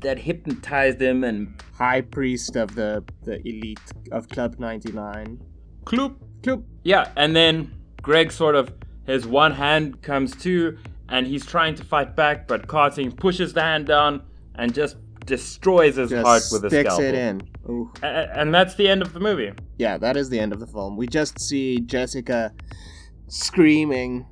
[0.00, 3.78] that hypnotized him and High priest of the the elite
[4.10, 5.38] of Club 99.
[5.84, 6.64] Kloop Kloop.
[6.82, 8.72] Yeah, and then Greg sort of
[9.04, 10.78] his one hand comes to
[11.10, 14.22] and he's trying to fight back, but Carting pushes the hand down
[14.54, 14.96] and just
[15.26, 16.90] destroys his Just heart with a scalpel.
[16.96, 17.42] sticks it in.
[18.02, 19.52] A- and that's the end of the movie.
[19.78, 20.96] Yeah, that is the end of the film.
[20.96, 22.52] We just see Jessica
[23.28, 24.26] screaming,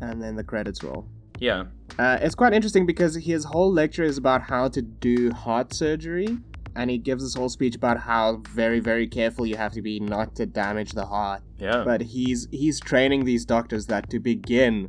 [0.00, 1.06] and then the credits roll.
[1.38, 1.64] Yeah.
[1.98, 6.38] Uh, it's quite interesting because his whole lecture is about how to do heart surgery,
[6.74, 10.00] and he gives this whole speech about how very, very careful you have to be
[10.00, 11.42] not to damage the heart.
[11.58, 11.82] Yeah.
[11.84, 14.88] But he's he's training these doctors that to begin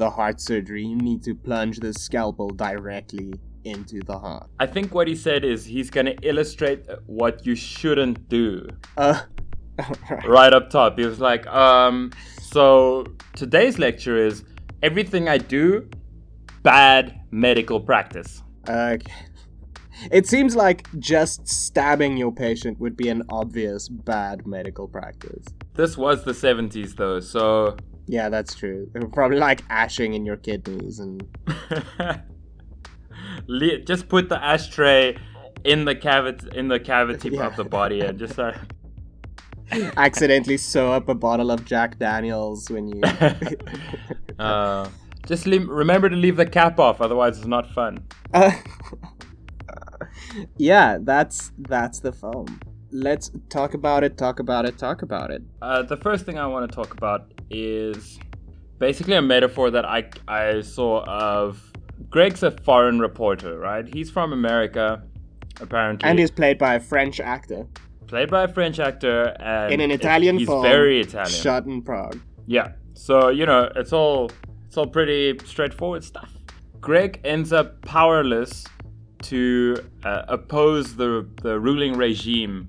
[0.00, 3.34] the heart surgery, you need to plunge the scalpel directly
[3.64, 4.48] into the heart.
[4.58, 8.66] I think what he said is he's going to illustrate what you shouldn't do.
[8.96, 9.20] Uh,
[10.10, 10.26] right.
[10.26, 10.98] right up top.
[10.98, 13.04] He was like, um, so
[13.36, 14.42] today's lecture is
[14.82, 15.86] everything I do,
[16.62, 18.42] bad medical practice.
[18.66, 19.12] Okay.
[20.10, 25.44] It seems like just stabbing your patient would be an obvious bad medical practice.
[25.74, 27.76] This was the 70s though, so
[28.10, 28.90] Yeah, that's true.
[29.12, 31.22] Probably like ashing in your kidneys and
[33.46, 35.16] Le- just put the ashtray
[35.62, 37.46] in the cavity in the cavity Yeah.
[37.46, 38.52] of the body and just uh,
[39.96, 43.00] accidentally sew up a bottle of Jack Daniels when you.
[44.40, 44.88] uh,
[45.26, 48.02] just leave, remember to leave the cap off, otherwise it's not fun.
[48.34, 48.50] Uh,
[50.56, 52.58] yeah, that's that's the film.
[52.92, 54.18] Let's talk about it.
[54.18, 54.78] Talk about it.
[54.78, 55.42] Talk about it.
[55.62, 58.18] Uh, the first thing I want to talk about is
[58.78, 61.72] basically a metaphor that I I saw of
[62.08, 63.86] Greg's a foreign reporter, right?
[63.86, 65.02] He's from America,
[65.60, 67.66] apparently, And he's played by a French actor
[68.10, 70.62] played by a French actor, and in an it- Italian he's film.
[70.62, 71.30] very Italian.
[71.30, 72.18] Shot in Prague.
[72.46, 72.72] Yeah.
[72.94, 74.30] So, you know, it's all
[74.66, 76.30] it's all pretty straightforward stuff.
[76.80, 78.66] Greg ends up powerless
[79.22, 82.68] to uh, oppose the the ruling regime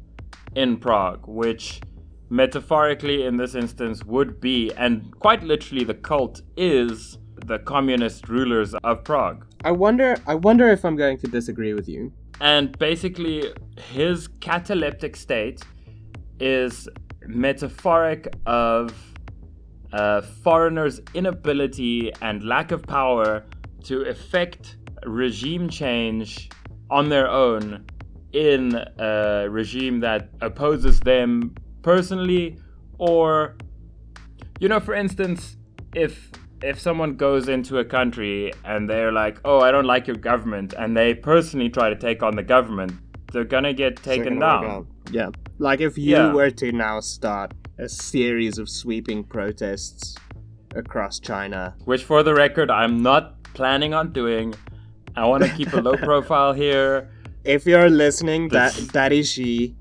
[0.56, 1.82] in Prague, which
[2.30, 8.74] metaphorically in this instance would be and quite literally the cult is the communist rulers
[8.84, 9.46] of Prague.
[9.64, 10.16] I wonder.
[10.28, 12.14] I wonder if I'm going to disagree with you.
[12.40, 13.54] And basically,
[13.92, 15.62] his cataleptic state
[16.40, 16.90] is
[17.28, 18.94] metaphoric of
[19.94, 23.46] a foreigners' inability and lack of power
[23.84, 26.50] to effect regime change
[26.90, 27.86] on their own
[28.34, 32.58] in a regime that opposes them personally
[32.98, 33.56] or
[34.60, 35.58] you know for instance
[35.96, 36.32] if
[36.64, 40.74] if someone goes into a country and they're like oh i don't like your government
[40.78, 42.92] and they personally try to take on the government
[43.34, 44.86] they're gonna get taken down.
[45.10, 45.30] Yeah.
[45.58, 46.34] Like if you Yeah.
[46.34, 50.18] were to now start a series of sweeping protests
[50.76, 51.74] across China.
[51.86, 54.54] which for the record i'm not planning on doing
[55.16, 57.10] i want to keep a low profile here
[57.44, 59.76] If you're listening, that is she.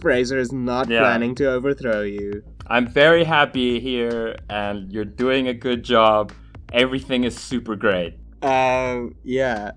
[0.00, 1.00] Fraser is not Yeah.
[1.00, 2.42] planning to overthrow you.
[2.68, 6.32] i'm very happy here and you're doing a good job
[6.72, 9.70] everything is super great Um, yeah.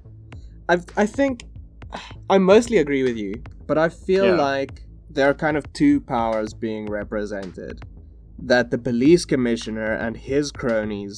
[0.68, 1.44] I I think
[2.30, 3.34] I mostly agree with you,
[3.68, 4.36] but I feel Yeah.
[4.52, 4.74] like
[5.16, 7.76] there are kind of two powers being represented.
[8.52, 11.18] That the police commissioner and his cronies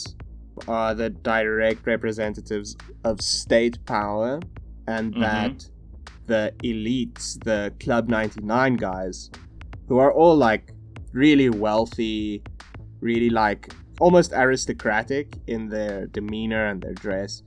[0.68, 2.76] are the direct representatives
[3.10, 4.40] of state power,
[4.88, 5.20] and Mhm.
[5.22, 5.70] that
[6.28, 9.30] the elites, the Club 99 guys,
[9.88, 10.74] who are all like
[11.14, 12.44] really wealthy,
[13.00, 17.44] really like almost aristocratic in their demeanor and their dress,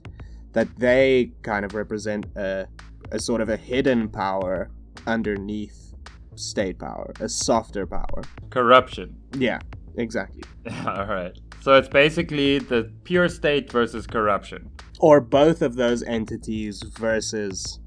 [0.53, 2.67] that they kind of represent a,
[3.11, 4.69] a sort of a hidden power
[5.07, 5.93] underneath
[6.35, 8.21] state power, a softer power.
[8.49, 9.59] corruption Yeah,
[9.97, 10.43] exactly.
[10.85, 16.83] all right so it's basically the pure state versus corruption Or both of those entities
[16.83, 17.79] versus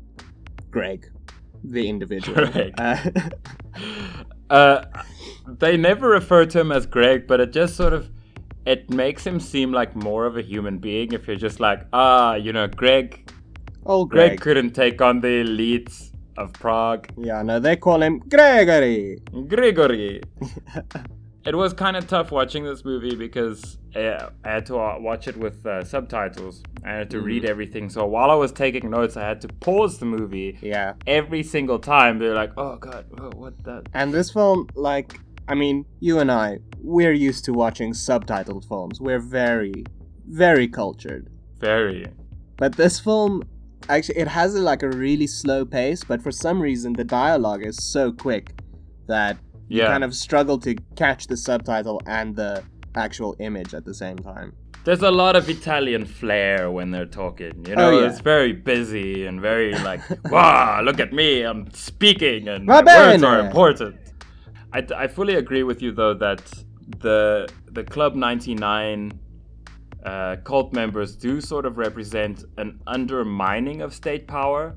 [0.70, 1.10] Greg,
[1.64, 2.46] the individual.
[2.46, 2.74] Greg.
[2.78, 2.98] Uh,
[4.50, 4.84] uh,
[5.46, 8.10] they never refer to him as Greg, but it just sort of
[8.66, 12.34] it makes him seem like more of a human being if you're just like, ah,
[12.34, 13.30] you know, Greg.
[13.86, 14.40] old Greg Greg.
[14.40, 17.08] couldn't take on the elites of Prague.
[17.16, 19.18] Yeah, no, they call him Gregory.
[19.48, 20.22] Grigory.
[21.48, 25.28] it was kind of tough watching this movie because uh, I had to uh, watch
[25.28, 26.62] it with uh, subtitles.
[26.84, 27.88] I had to read everything.
[27.88, 30.92] So while I was taking notes, I had to pause the movie Yeah.
[31.06, 32.18] every single time.
[32.18, 36.30] They're like, "Oh God, oh, what that?" And this film, like, I mean, you and
[36.30, 39.00] I, we're used to watching subtitled films.
[39.00, 39.84] We're very,
[40.26, 41.30] very cultured.
[41.58, 42.06] Very.
[42.58, 43.42] But this film,
[43.88, 47.64] actually, it has a, like a really slow pace, but for some reason the dialogue
[47.64, 48.60] is so quick
[49.06, 49.88] that you Yeah.
[49.88, 52.62] kind of struggle to catch the subtitle and the
[52.94, 54.52] actual image at the same time.
[54.84, 57.64] There's a lot of Italian flair when they're talking.
[57.66, 58.06] You know, Oh, yeah.
[58.08, 60.00] it's very busy and very like,
[60.30, 63.96] wow, look at me, I'm speaking and words are important.
[64.72, 66.42] I, I fully agree with you though that
[67.00, 69.12] the the Club 99
[70.04, 74.74] uh, cult members do sort of represent an undermining of state power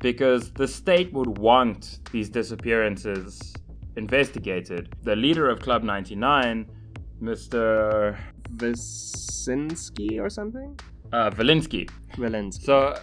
[0.00, 3.54] because the state would want these disappearances
[3.96, 4.94] investigated.
[5.02, 6.66] The leader of Club 99,
[7.22, 8.18] Mr.
[8.56, 10.78] Wyszynski or something?
[11.12, 11.88] Uh, Valinsky.
[12.16, 12.62] Villains.
[12.64, 12.98] So,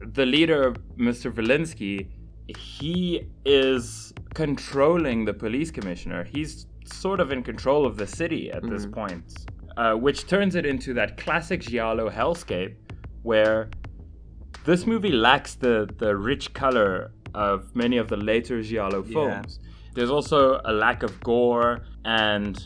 [0.00, 1.32] the leader, Mr.
[1.32, 2.08] Valinsky,
[2.56, 6.24] he is controlling the police commissioner.
[6.24, 10.66] He's sort of in control of the city at this point, uh, which turns it
[10.66, 12.74] into that classic Giallo hellscape
[13.22, 13.70] where
[14.64, 19.58] this movie lacks the, the rich color of many of the later Giallo films.
[19.94, 22.62] There's also a lack of gore, and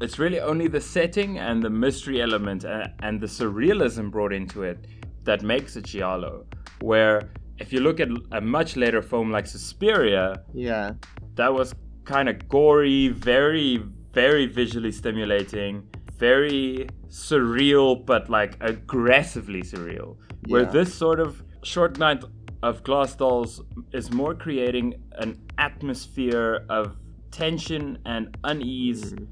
[0.00, 4.62] it's really only the setting and the mystery element and, and the surrealism brought into
[4.62, 4.86] it
[5.24, 6.46] that makes it Giallo.
[6.80, 10.92] Where if you look at a much later film like Suspiria, Yeah.
[11.34, 15.82] that was kind of gory, very, very visually stimulating,
[16.16, 20.16] very surreal, but like aggressively surreal.
[20.48, 22.24] Where this sort of short night
[22.62, 26.96] of glass dolls is more creating an atmosphere of
[27.30, 29.24] tension and unease mm-hmm.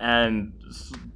[0.00, 0.52] and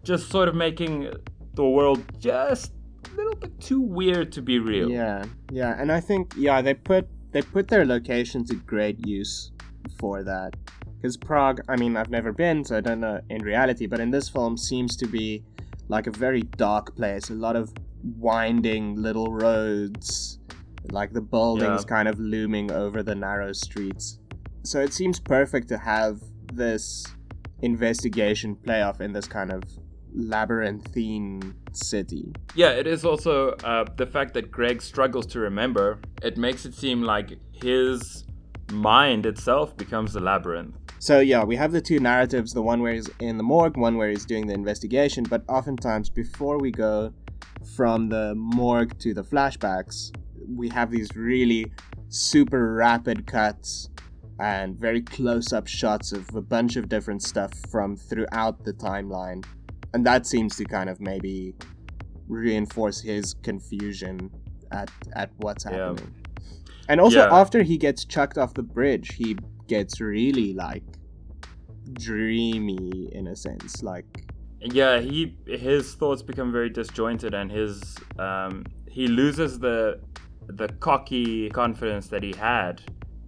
[0.02, 1.12] just sort of making
[1.54, 2.72] the world just
[3.12, 4.90] a little bit too weird to be real.
[4.90, 9.52] Yeah, yeah, and I think yeah they put they put their location to great use
[9.98, 10.54] for that.
[11.00, 14.10] Because Prague, I mean, I've never been, so I don't know in reality, but in
[14.10, 15.42] this film seems to be
[15.88, 17.30] like a very dark place.
[17.30, 17.72] A lot of
[18.18, 20.38] winding little roads,
[20.90, 21.96] like the buildings Yeah.
[21.96, 24.18] kind of looming over the narrow streets.
[24.62, 26.20] So it seems perfect to have
[26.52, 27.06] this
[27.62, 29.62] investigation play off in this kind of
[30.14, 32.32] labyrinthine city.
[32.54, 36.00] Yeah, it is also uh, the fact that Greg struggles to remember.
[36.22, 38.24] It makes it seem like his
[38.72, 40.74] mind itself becomes a labyrinth.
[40.98, 43.96] So yeah, we have the two narratives, the one where he's in the morgue, one
[43.96, 47.12] where he's doing the investigation, but oftentimes before we go
[47.76, 50.12] from the morgue to the flashbacks,
[50.56, 51.72] we have these really
[52.08, 53.88] super rapid cuts
[54.38, 59.44] and very close up shots of a bunch of different stuff from throughout the timeline.
[59.92, 61.54] And that seems to kind of maybe
[62.28, 64.30] reinforce his confusion
[64.70, 65.88] at at what's Yeah.
[65.88, 66.14] happening.
[66.88, 67.28] And also Yeah.
[67.40, 69.36] after he gets chucked off the bridge, he
[69.66, 70.84] gets really like
[71.94, 73.82] dreamy in a sense.
[73.82, 74.24] Like
[74.60, 80.00] Yeah, he his thoughts become very disjointed, and his um, he loses the
[80.56, 82.82] the cocky confidence that he had,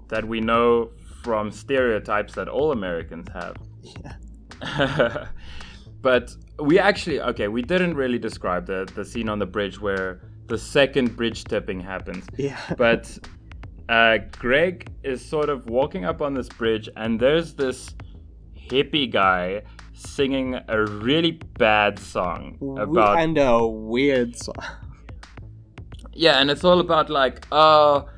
[0.08, 0.90] that we know
[1.22, 3.56] from stereotypes that all Americans have.
[3.82, 5.26] yeah.
[6.02, 10.20] but we actually okay, we didn't really describe the the scene on the bridge where
[10.46, 12.26] the second bridge tipping happens.
[12.36, 12.60] Yeah.
[12.76, 13.18] But
[13.88, 17.94] uh, Greg is sort of walking up on this bridge, and there's this
[18.56, 24.54] hippie guy singing a really bad song about and a weird song.
[26.14, 28.08] Yeah, and it's all about like oh.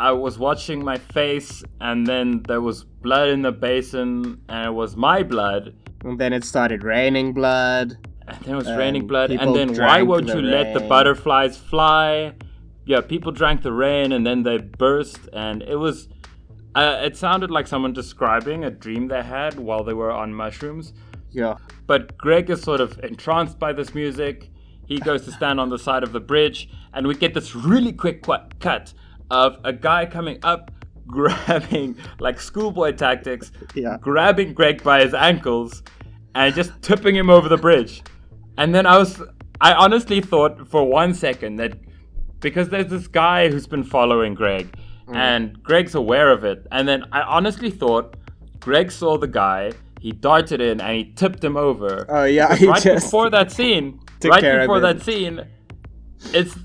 [0.00, 4.70] I was watching my face, and then there was blood in the basin, and it
[4.70, 5.74] was my blood.
[6.04, 7.98] And then it started raining blood.
[8.28, 9.32] And then it was raining blood.
[9.32, 12.34] And then why won't the you let the butterflies fly?
[12.84, 15.28] Yeah, people drank the rain and then they burst.
[15.32, 16.08] And it was.
[16.74, 20.92] Uh, it sounded like someone describing a dream they had while they were on mushrooms.
[21.32, 21.56] Yeah.
[21.88, 24.50] But Greg is sort of entranced by this music.
[24.88, 26.68] He goes to stand on the side of the bridge.
[26.94, 28.94] And we get this really quick qu- cut
[29.30, 30.72] of a guy coming up,
[31.06, 33.98] grabbing, like schoolboy tactics, Yeah.
[34.00, 35.82] grabbing Greg by his ankles
[36.34, 38.02] and just tipping him over the bridge.
[38.56, 39.22] And then I was,
[39.60, 41.78] I honestly thought for one second that
[42.40, 44.74] because there's this guy who's been following Greg
[45.06, 45.16] mm.
[45.16, 46.66] and Greg's aware of it.
[46.72, 48.16] And then I honestly thought
[48.60, 52.06] Greg saw the guy, he darted in and he tipped him over.
[52.08, 55.44] Oh yeah, he right just before that scene, right before that scene,
[56.32, 56.56] it's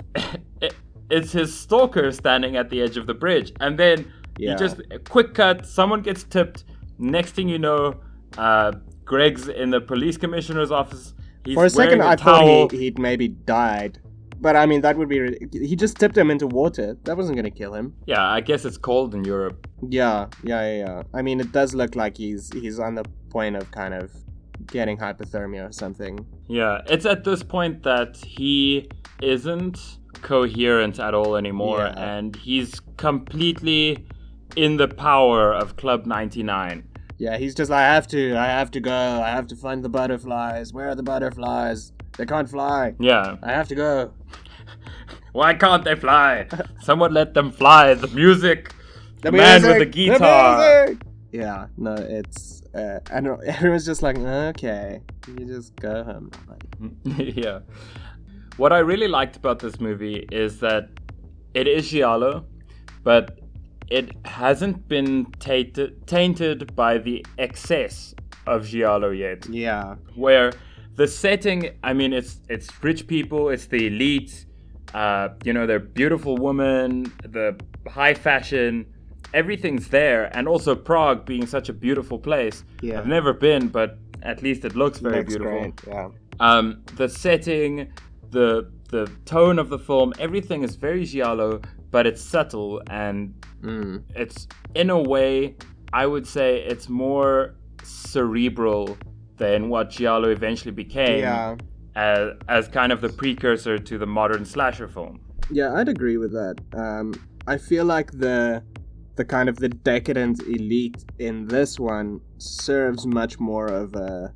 [0.61, 0.73] it,
[1.09, 4.51] it's his stalker standing at the edge of the bridge, and then Yeah.
[4.51, 5.65] you just a quick cut.
[5.65, 6.63] Someone gets tipped.
[6.97, 7.95] Next thing you know,
[8.37, 8.71] uh,
[9.05, 11.13] Greg's in the police commissioner's office.
[11.45, 12.67] He's for a second wearing I towel.
[12.67, 13.99] thought he, he'd maybe died
[14.39, 15.37] But I mean, that would be.
[15.51, 16.97] He just tipped him into water.
[17.05, 17.93] That wasn't gonna kill him.
[18.07, 19.67] Yeah, I guess it's cold in Europe.
[19.89, 21.03] Yeah, yeah, yeah, yeah.
[21.13, 24.11] I mean, it does look like he's he's on the point of kind of
[24.67, 26.25] getting hypothermia or something.
[26.47, 28.89] Yeah, it's at this point that he
[29.21, 29.79] isn't
[30.21, 32.15] coherent at all anymore, Yeah.
[32.17, 34.05] and he's completely
[34.55, 36.83] in the power of Club 99.
[37.17, 39.89] Yeah, he's just I have to, I have to go, I have to find the
[39.89, 40.73] butterflies.
[40.73, 41.93] Where are the butterflies?
[42.17, 42.93] They can't fly.
[42.99, 43.37] Yeah.
[43.41, 44.13] I have to go.
[45.31, 46.47] Why can't they fly?
[46.81, 47.93] Someone let them fly.
[47.95, 48.73] The music.
[49.21, 50.85] The man with the guitar.
[50.85, 51.01] music!
[51.33, 56.31] Yeah, no, it's uh, and everyone's just like, okay, you just go home.
[57.17, 57.59] yeah.
[58.57, 60.89] What I really liked about this movie is that
[61.55, 62.45] it is giallo,
[63.03, 63.39] but
[63.89, 68.13] it hasn't been tainted, tainted by the excess
[68.45, 69.47] of giallo yet.
[69.49, 70.51] Yeah, Where
[70.95, 74.45] the setting, I mean, it's it's rich people, it's the elite,
[74.93, 77.59] uh, you know, they're beautiful women, the
[77.89, 78.85] high fashion,
[79.33, 82.63] everything's there, and also Prague being such a beautiful place.
[82.81, 82.99] Yeah.
[82.99, 85.81] I've never been, but at least it looks very looks beautiful great.
[85.87, 86.09] Yeah,
[86.39, 87.91] um, the setting,
[88.31, 94.03] the the tone of the film, everything is very giallo, but it's subtle and mm.
[94.15, 95.55] it's in a way
[95.93, 98.97] I would say it's more cerebral
[99.37, 101.55] than what giallo eventually became yeah,
[101.95, 105.19] as, as kind of the precursor to the modern slasher film.
[105.51, 105.73] yeah.
[105.73, 106.55] I'd agree with that.
[106.73, 107.13] Um,
[107.47, 108.63] I feel like the
[109.15, 114.31] the kind of the decadent elite in this one serves much more of a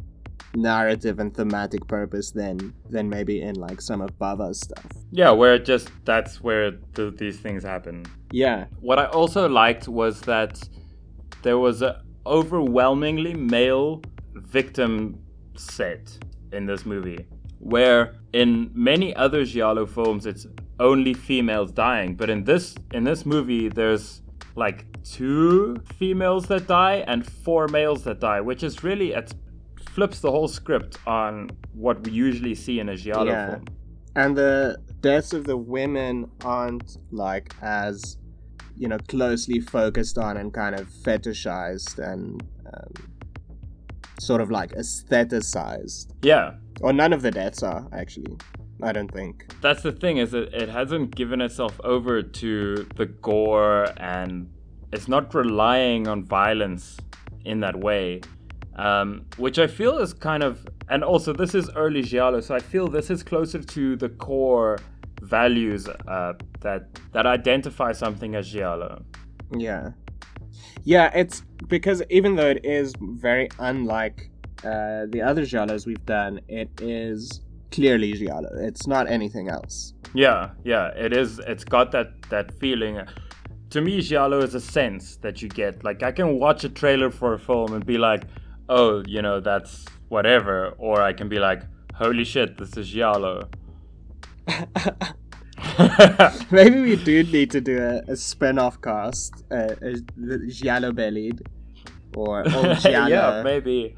[0.55, 4.85] narrative and thematic purpose than than maybe in like some of Bava's stuff.
[5.11, 8.05] Yeah, where it just that's where th- these things happen.
[8.31, 10.67] Yeah, What I also liked was that
[11.43, 14.01] there was a overwhelmingly male
[14.33, 15.19] victim
[15.55, 16.17] set
[16.51, 17.25] in this movie,
[17.59, 20.45] where in many other giallo films it's
[20.79, 24.21] only females dying, but in this in this movie there's
[24.57, 29.33] like two females that die and four males that die, which is really it
[29.93, 33.49] flips the whole script on what we usually see in a giallo Yeah.
[33.49, 33.65] film.
[34.15, 38.17] and the deaths of the women aren't like as
[38.75, 42.43] you know closely focused on and kind of fetishized and
[42.73, 42.93] um,
[44.19, 48.37] sort of like aestheticized Yeah, or none of the deaths are actually
[48.83, 49.45] i don't think.
[49.61, 54.49] That's the thing is that it hasn't given itself over to the gore and
[54.93, 56.97] it's not relying on violence
[57.43, 58.21] in that way
[58.75, 62.59] um, which i feel is kind of and also this is early giallo so i
[62.59, 64.77] feel this is closer to the core
[65.21, 69.03] values uh, that that identify something as giallo.
[69.55, 69.91] Yeah.
[70.83, 74.29] Yeah it's because even though it is very unlike
[74.63, 77.41] uh, the other giallos we've done it is
[77.71, 81.39] clearly giallo it's not anything else Yeah, yeah, it is.
[81.51, 82.95] It's got that that feeling.
[83.71, 85.83] To me, giallo is a sense that you get.
[85.83, 88.23] Like I can watch a trailer for a film and be like,
[88.69, 91.61] "Oh, you know, that's whatever," or I can be like,
[91.93, 93.49] "Holy shit, this is giallo."
[96.51, 101.41] Maybe we do need to do a, a spin-off cast, uh, a, the Giallo Bellied,
[102.15, 103.09] or or Giallo.
[103.09, 103.95] yeah, maybe.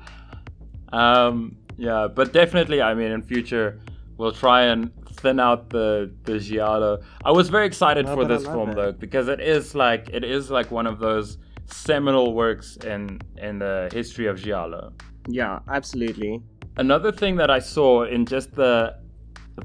[0.92, 3.80] Um, yeah, but definitely, I mean, in future,
[4.18, 7.00] we'll try and thin out the the giallo.
[7.26, 8.76] I was very excited Oh, for this film it.
[8.76, 13.60] though because it is like it is like one of those seminal works in in
[13.60, 14.94] the history of giallo.
[15.28, 16.42] yeah, absolutely.
[16.78, 18.96] Another thing that I saw in just the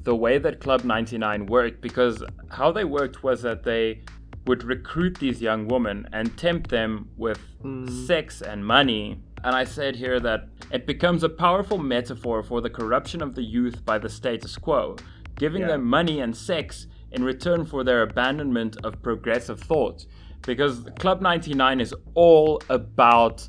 [0.02, 4.02] the way that Club 99 worked because how they worked was that they
[4.46, 7.88] would recruit these young women and tempt them with mm.
[8.06, 9.20] sex and money.
[9.44, 13.42] And I said here that it becomes a powerful metaphor for the corruption of the
[13.42, 14.96] youth by the status quo,
[15.38, 15.68] giving Yeah.
[15.68, 20.06] them money and sex in return for their abandonment of progressive thought.
[20.46, 23.48] Because Club 99 is all about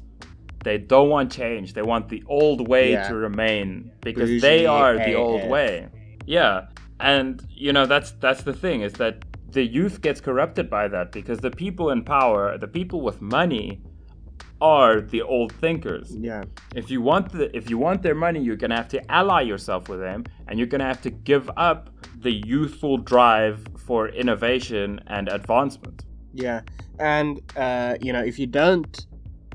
[0.66, 1.74] they don't want change.
[1.74, 3.08] They want the old way Yeah.
[3.08, 5.88] to remain because they Bougie are the old way.
[6.26, 6.66] Yeah.
[7.00, 11.12] And you know that's that's the thing is that the youth gets corrupted by that
[11.12, 13.80] because the people in power, the people with money
[14.62, 16.16] are the old thinkers.
[16.18, 16.44] Yeah,
[16.76, 19.90] If you want the if you want their money, you're gonna have to ally yourself
[19.90, 25.28] with them, and you're gonna have to give up the youthful drive for innovation and
[25.28, 26.06] advancement.
[26.34, 26.62] yeah,
[27.00, 29.06] and uh, you know, if you don't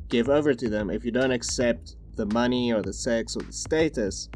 [0.08, 3.52] give over to them, if you don't accept the money or the sex or the
[3.52, 4.28] status,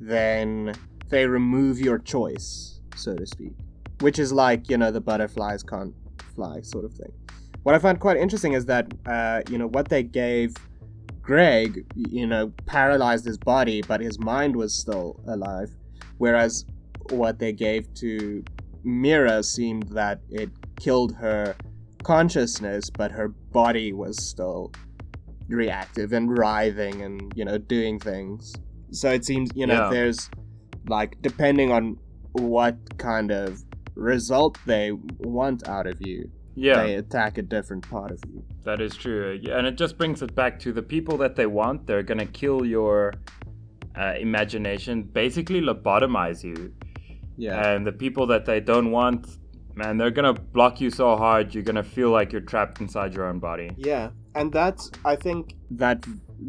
[0.00, 0.72] then
[1.08, 3.52] they remove your choice, so to speak.
[4.00, 5.94] Which is like you know the butterflies can't
[6.34, 7.12] fly sort of thing.
[7.66, 10.54] What I find quite interesting is that uh, you know what they gave
[11.20, 15.68] Greg, you know, paralyzed his body, but his mind was still alive.
[16.18, 16.64] Whereas
[17.10, 18.44] what they gave to
[18.84, 21.56] Mira seemed that it killed her
[22.04, 24.70] consciousness, but her body was still
[25.48, 28.54] reactive and writhing and, you know, doing things.
[28.92, 29.90] So it seems, you know, Yeah.
[29.90, 30.30] there's
[30.86, 31.96] like, depending on
[32.30, 33.60] what kind of
[33.96, 36.82] result they want out of you, Yeah.
[36.82, 38.42] they attack a different part of you.
[38.64, 39.38] That is true.
[39.42, 42.18] Yeah, And it just brings it back to the people that they want, they're going
[42.18, 43.14] to kill your
[43.96, 46.72] uh, imagination, basically lobotomize you.
[47.36, 47.74] Yeah.
[47.74, 49.26] And the people that they don't want,
[49.74, 52.80] man, they're going to block you so hard, you're going to feel like you're trapped
[52.80, 53.70] inside your own body.
[53.76, 56.04] Yeah, and that's I think that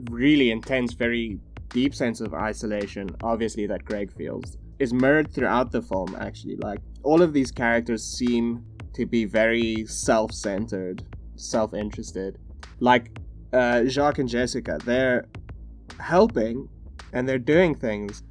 [0.09, 1.39] really intense, very
[1.69, 6.15] deep sense of isolation, obviously that Greg feels, is mirrored throughout the film.
[6.19, 8.63] Actually, like all of these characters seem
[8.97, 11.03] to be very self-centered,
[11.35, 12.39] self-interested.
[12.79, 13.19] Like
[13.53, 15.27] uh, Jacques and Jessica, they're
[15.99, 16.67] helping
[17.13, 18.23] and they're doing things,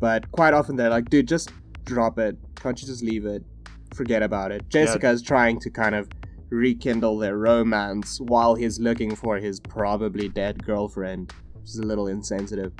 [0.00, 1.52] but quite often they're like, "Dude, just
[1.84, 2.36] drop it.
[2.56, 3.44] Can't you just leave it?
[3.94, 6.08] Forget about it." Jessica is trying to kind of
[6.50, 12.08] rekindle their romance while he's looking for his probably dead girlfriend, which is a little
[12.08, 12.72] insensitive.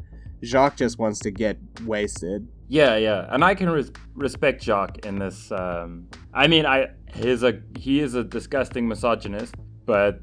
[0.43, 2.49] Jacques just wants to get wasted.
[2.69, 5.51] Yeah, yeah, and I can res- respect Jacques in this.
[5.51, 9.55] Um, I mean, I he's a he is a disgusting misogynist,
[9.87, 10.21] but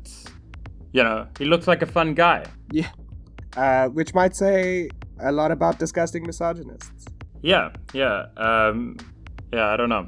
[0.93, 2.45] you know he looks like a fun guy.
[2.71, 2.89] Yeah.
[3.57, 4.89] Uh, which might say
[5.21, 7.05] a lot about disgusting misogynists.
[7.41, 8.97] Yeah, yeah, um,
[9.51, 9.67] yeah.
[9.67, 10.05] I don't know.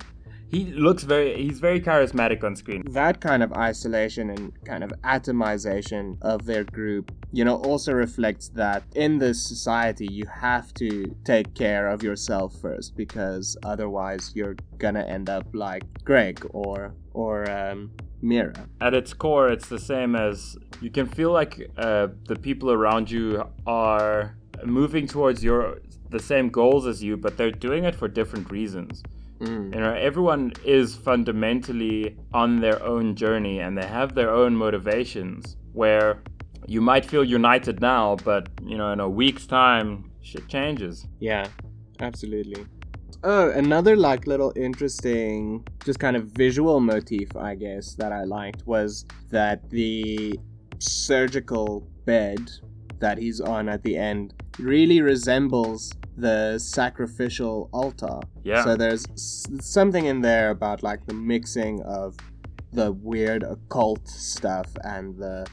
[0.50, 2.84] He looks very he's very charismatic on screen.
[2.91, 8.48] That kind of isolation and kind of atomization of their group, you know, also reflects
[8.50, 14.56] that in this society you have to take care of yourself first because otherwise you're
[14.78, 17.91] gonna end up like Greg or or um,
[18.22, 18.70] Mira.
[18.80, 23.12] At its core, it's the same as you can feel like uh, the people around
[23.12, 25.80] you are moving towards your
[26.10, 29.04] the same goals as you, but they're doing it for different reasons.
[29.40, 29.74] Mm.
[29.74, 35.58] You know, everyone is fundamentally on their own journey and they have their own motivations
[35.74, 36.24] where
[36.66, 41.08] you might feel united now, but you know, in a week's time, shit changes.
[41.20, 41.48] Yeah,
[42.00, 42.66] absolutely.
[43.24, 48.66] Oh, another like little interesting, just kind of visual motif, I guess, that I liked
[48.68, 50.40] was that the
[50.80, 52.52] surgical bed
[53.00, 58.20] that he's on at the end really resembles the sacrificial altar.
[58.43, 58.63] Yeah.
[58.63, 62.15] So there's s- something in there about like the mixing of
[62.74, 65.45] the weird occult stuff and the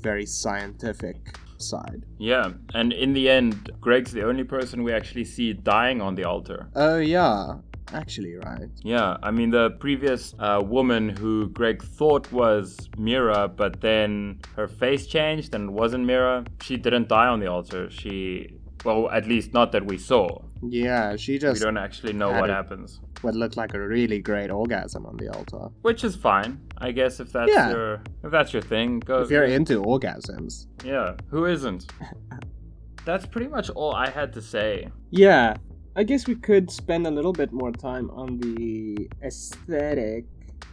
[0.00, 2.04] very scientific side.
[2.18, 6.24] Yeah, and in the end, Greg's the only person we actually see dying on the
[6.24, 6.68] altar.
[6.74, 7.54] Oh yeah,
[7.92, 8.68] actually, right.
[8.82, 14.66] Yeah, I mean, the previous uh, woman who Greg thought was Mira, but then her
[14.66, 17.88] face changed and wasn't Mira, she didn't die on the altar.
[17.90, 20.42] She, well, at least not that we saw.
[20.62, 21.60] Yeah, she just.
[21.60, 22.52] We don't actually know what it.
[22.52, 23.00] happens.
[23.22, 25.68] what looked like a really great orgasm on the altar.
[25.82, 27.20] Which is fine, I guess.
[27.20, 27.70] If that's Yeah.
[27.70, 29.22] your if that's your thing, go.
[29.22, 30.66] If you're into orgasms.
[30.84, 31.86] yeah, who isn't?
[33.04, 34.88] that's pretty much all I had to say.
[35.10, 35.56] Yeah,
[35.96, 40.24] I guess we could spend a little bit more time on the aesthetic.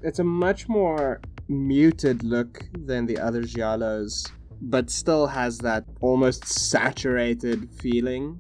[0.02, 4.30] It's a much more muted look than the other giallos,
[4.62, 8.40] but still has that almost saturated feeling.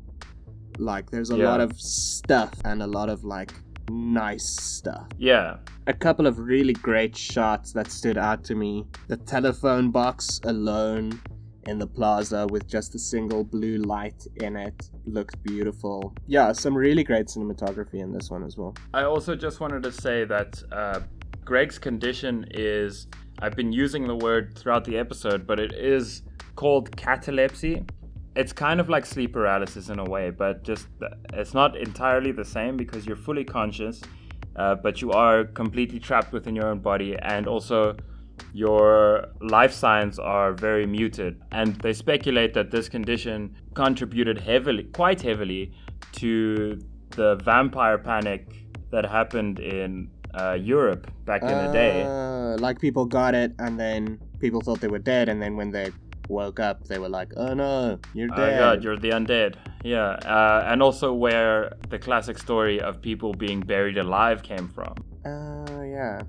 [0.78, 1.50] Like there's a Yeah.
[1.50, 3.54] lot of stuff and a lot of like
[3.90, 5.08] nice stuff.
[5.18, 5.58] Yeah,
[5.88, 8.86] a couple of really great shots that stood out to me.
[9.08, 11.20] The telephone box alone
[11.68, 16.14] in the plaza with just a single blue light in it looked beautiful.
[16.28, 18.76] Yeah, some really great cinematography in this one as well.
[18.94, 21.02] I also just wanted to say that uh,
[21.46, 23.08] Greg's condition is.
[23.42, 26.24] I've been using the word throughout the episode, but it is
[26.56, 27.86] called catalepsy.
[28.36, 30.88] It's kind of like sleep paralysis in a way, but just
[31.34, 34.02] it's not entirely the same because you're fully conscious,
[34.58, 37.96] uh, but you are completely trapped within your own body, and also
[38.54, 41.42] your life signs are very muted.
[41.52, 45.74] And they speculate that this condition contributed heavily, quite heavily,
[46.14, 46.80] to
[47.12, 48.54] the vampire panic
[48.92, 52.04] that happened in uh, Europe back in the day.
[52.04, 55.72] Uh, like people got it and then people thought they were dead and then when
[55.72, 55.92] they
[56.30, 59.56] woke up they were like, "Oh no, you're dead!" Oh dead." god, you're the undead.
[59.84, 64.94] Yeah, uh, and also where the classic story of people being buried alive came from.
[65.26, 66.22] Oh yeah.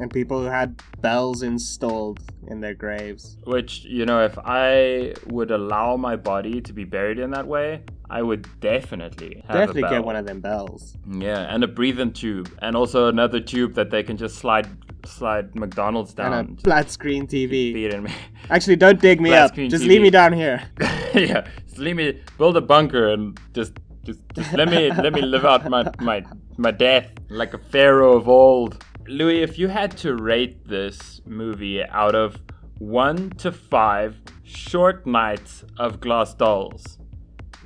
[0.00, 2.18] And people who had bells installed
[2.48, 3.38] in their graves.
[3.44, 7.82] Which, you know, if I would allow my body to be buried in that way,
[8.10, 10.96] I would definitely have Definitely get one of them bells.
[11.10, 14.68] Yeah, and a breathing tube, and also another tube that they can just slide
[15.06, 16.32] slide McDonald's down.
[16.32, 18.10] and a flat screen TV.
[18.50, 19.56] Actually, don't dig me Flat up.
[19.56, 19.88] Just TV.
[19.88, 20.62] leave me down here.
[21.14, 23.72] yeah, just leave me build a bunker and just
[24.04, 26.22] Just, just let me let me live out my, my
[26.58, 28.84] my death like a pharaoh of old.
[29.06, 32.36] Louis, if you had to rate this movie out of
[32.78, 36.98] one to five short nights of glass dolls,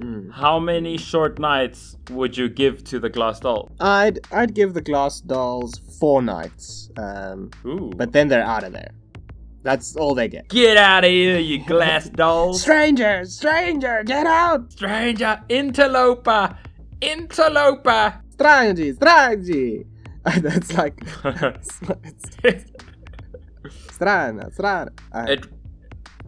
[0.01, 0.33] Mm.
[0.33, 3.71] how many short nights would you give to the glass doll?
[3.81, 7.91] I'd I'd give the glass dolls four nights, um, Ooh.
[7.97, 8.93] but then they're out of there.
[9.65, 10.49] That's all they get.
[10.49, 12.63] Get out of here, you glass dolls!
[12.63, 14.73] Stranger, stranger, get out!
[14.73, 16.57] Stranger, interloper,
[17.01, 18.15] interloper.
[18.31, 19.87] Strange, strange.
[20.43, 21.81] That's like it's,
[23.89, 24.91] strana, strana.
[25.13, 25.47] Uh, it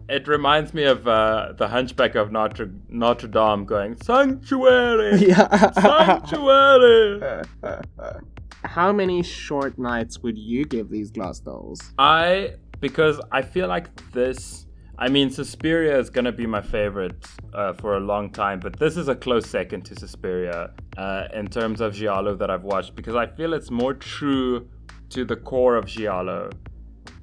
[0.09, 5.71] it reminds me of uh, the Hunchback of Notre Notre Dame going sanctuary, yeah.
[5.71, 7.43] sanctuary.
[8.63, 11.79] How many short nights would you give these glass dolls?
[11.97, 14.67] I because I feel like this.
[14.97, 18.97] I mean, Suspiria is gonna be my favorite uh, for a long time, but this
[18.97, 23.15] is a close second to Suspiria uh, in terms of giallo that I've watched because
[23.15, 24.69] I feel it's more true
[25.09, 26.51] to the core of giallo.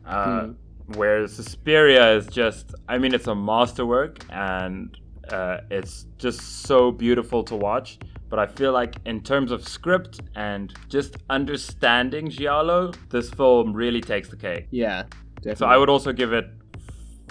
[0.05, 0.53] Uh, Hmm.
[0.95, 4.97] Whereas Suspiria is just, I mean, it's a masterwork and
[5.31, 7.99] uh, it's just so beautiful to watch.
[8.31, 14.01] But I feel like, in terms of script and just understanding giallo, this film really
[14.01, 14.67] takes the cake.
[14.71, 15.05] Yeah,
[15.37, 15.57] definitely.
[15.57, 16.47] So I would also give it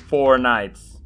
[0.08, 1.02] four nights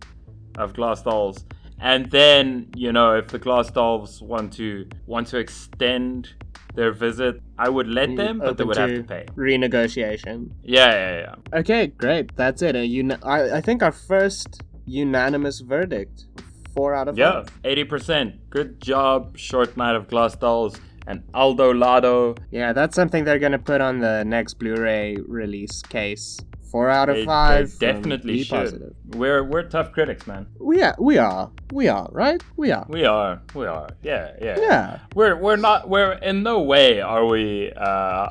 [0.57, 1.45] of glass dolls.
[1.79, 6.29] And then, you know, if the glass dolls want to want to extend
[6.75, 9.25] their visit, I would let mm, them, but they would have to to pay.
[9.35, 10.51] renegotiation.
[10.63, 11.19] Yeah, yeah,
[11.51, 11.59] yeah.
[11.59, 12.35] Okay, great.
[12.35, 12.75] That's it.
[12.75, 16.25] A uni- I, I think our first unanimous verdict.
[16.73, 17.49] Four out of Yeah, five.
[17.65, 18.49] eighty percent.
[18.49, 22.35] Good job, Short Night of Glass Dolls and Aldo Lado.
[22.49, 26.39] Yeah, that's something they're gonna put on the next Blu-ray release case.
[26.71, 27.69] Four out of They, they five.
[27.73, 28.55] from definitely Be should.
[28.59, 28.95] Positive.
[29.09, 30.47] We're we're tough critics, man.
[30.57, 30.95] We are.
[30.99, 31.51] We are.
[31.73, 32.07] We are.
[32.11, 32.41] Right.
[32.55, 32.85] We are.
[32.87, 33.41] We are.
[33.53, 33.89] We are.
[34.03, 34.57] Yeah, yeah.
[34.59, 34.99] Yeah.
[35.13, 35.89] We're we're not.
[35.89, 38.29] We're in no way are we uh,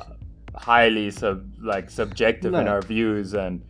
[0.57, 3.63] highly sub like subjective in our views and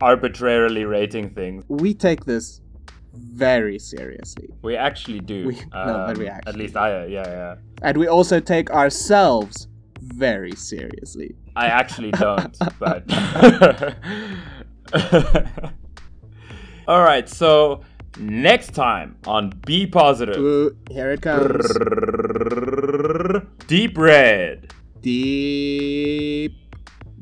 [0.00, 1.64] arbitrarily rating things.
[1.68, 2.60] We take this
[3.12, 5.48] very seriously, We actually do.
[5.48, 7.06] We- no, but we Um, At least I.
[7.06, 7.54] Yeah, yeah.
[7.82, 9.68] and we also take ourselves
[10.00, 11.34] very seriously.
[11.56, 13.04] I actually don't, but.
[16.88, 17.82] All right, so
[18.18, 21.66] next time on Be Positive, Ooh, here it comes.
[23.68, 24.72] Deep Red.
[25.00, 26.54] Deep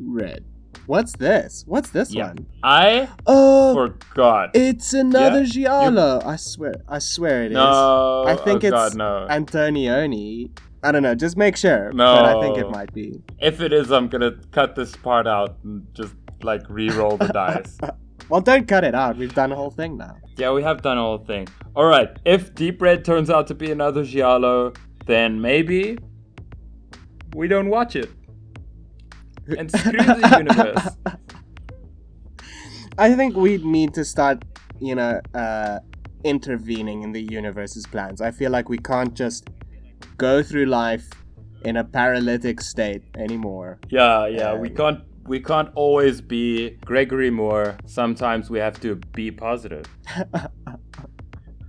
[0.01, 0.45] red.
[0.87, 1.65] What's this?
[1.67, 2.29] What's this Yeah.
[2.29, 2.47] one?
[2.63, 4.51] I Oh, forgot.
[4.57, 6.23] it's another Yeah, Giallo.
[6.25, 6.77] I swear.
[6.89, 7.57] I swear it is.
[7.57, 9.27] no, I think oh it's God, no.
[9.29, 10.51] Antonioni.
[10.83, 11.15] I don't know.
[11.15, 11.93] Just make sure.
[11.93, 12.17] No.
[12.17, 13.21] But I think it might be.
[13.41, 17.79] If it is, I'm gonna cut this part out and just like re-roll the dice.
[18.29, 19.17] Well, don't cut it out.
[19.17, 20.17] We've done the whole thing now.
[20.37, 21.49] Yeah, we have done a whole thing.
[21.75, 24.75] All right, if Deep Red turns out to be another giallo,
[25.07, 25.99] then maybe
[27.35, 28.11] we don't watch it.
[29.57, 31.17] And screw the universe.
[32.99, 34.45] I think we need to start,
[34.79, 35.79] you know, uh,
[36.23, 38.21] intervening in the universe's plans.
[38.21, 39.49] I feel like we can't just
[40.19, 41.09] go through life
[41.65, 43.79] in a paralytic state anymore.
[43.89, 47.77] Yeah, yeah, we Um, can't we can't always be Gregory Moore.
[47.87, 49.85] Sometimes we have to be positive.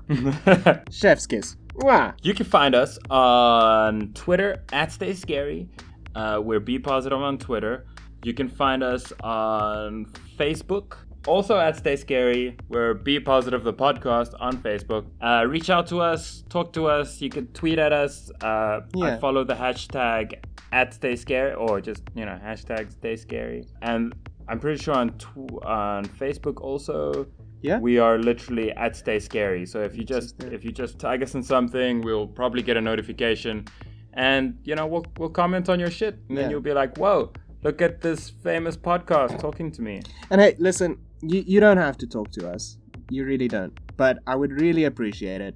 [0.92, 1.56] Chef's kiss.
[1.76, 2.14] Mwah.
[2.22, 5.68] You can find us on Twitter at Stay Scary.
[6.16, 7.86] Uh, we're Be Positive on Twitter.
[8.24, 10.06] You can find us on
[10.38, 10.98] Facebook,
[11.28, 12.56] also at Stay Scary.
[12.70, 15.06] We're Be Positive the podcast on Facebook.
[15.22, 17.22] Uh, reach out to us, talk to us.
[17.22, 18.32] You can tweet at us.
[18.42, 19.18] Uh, I Yeah.
[19.18, 20.36] follow the hashtag
[20.72, 23.66] at Stay Scary or just you know hashtag Stay Scary.
[23.82, 24.14] And
[24.48, 27.28] I'm pretty sure on tw- on Facebook also
[27.62, 27.80] Yeah.
[27.80, 29.66] we are literally at Stay Scary.
[29.66, 32.82] So if you just if you just tag us in something, we'll probably get a
[32.82, 33.66] notification,
[34.14, 37.32] and you know we'll we'll comment on your shit, and then you'll be like, "Whoa,
[37.64, 40.02] look at this famous podcast talking to me."
[40.32, 42.78] And hey, listen, you, you don't have to talk to us.
[43.10, 43.74] You really don't.
[43.98, 45.56] But I would really appreciate it,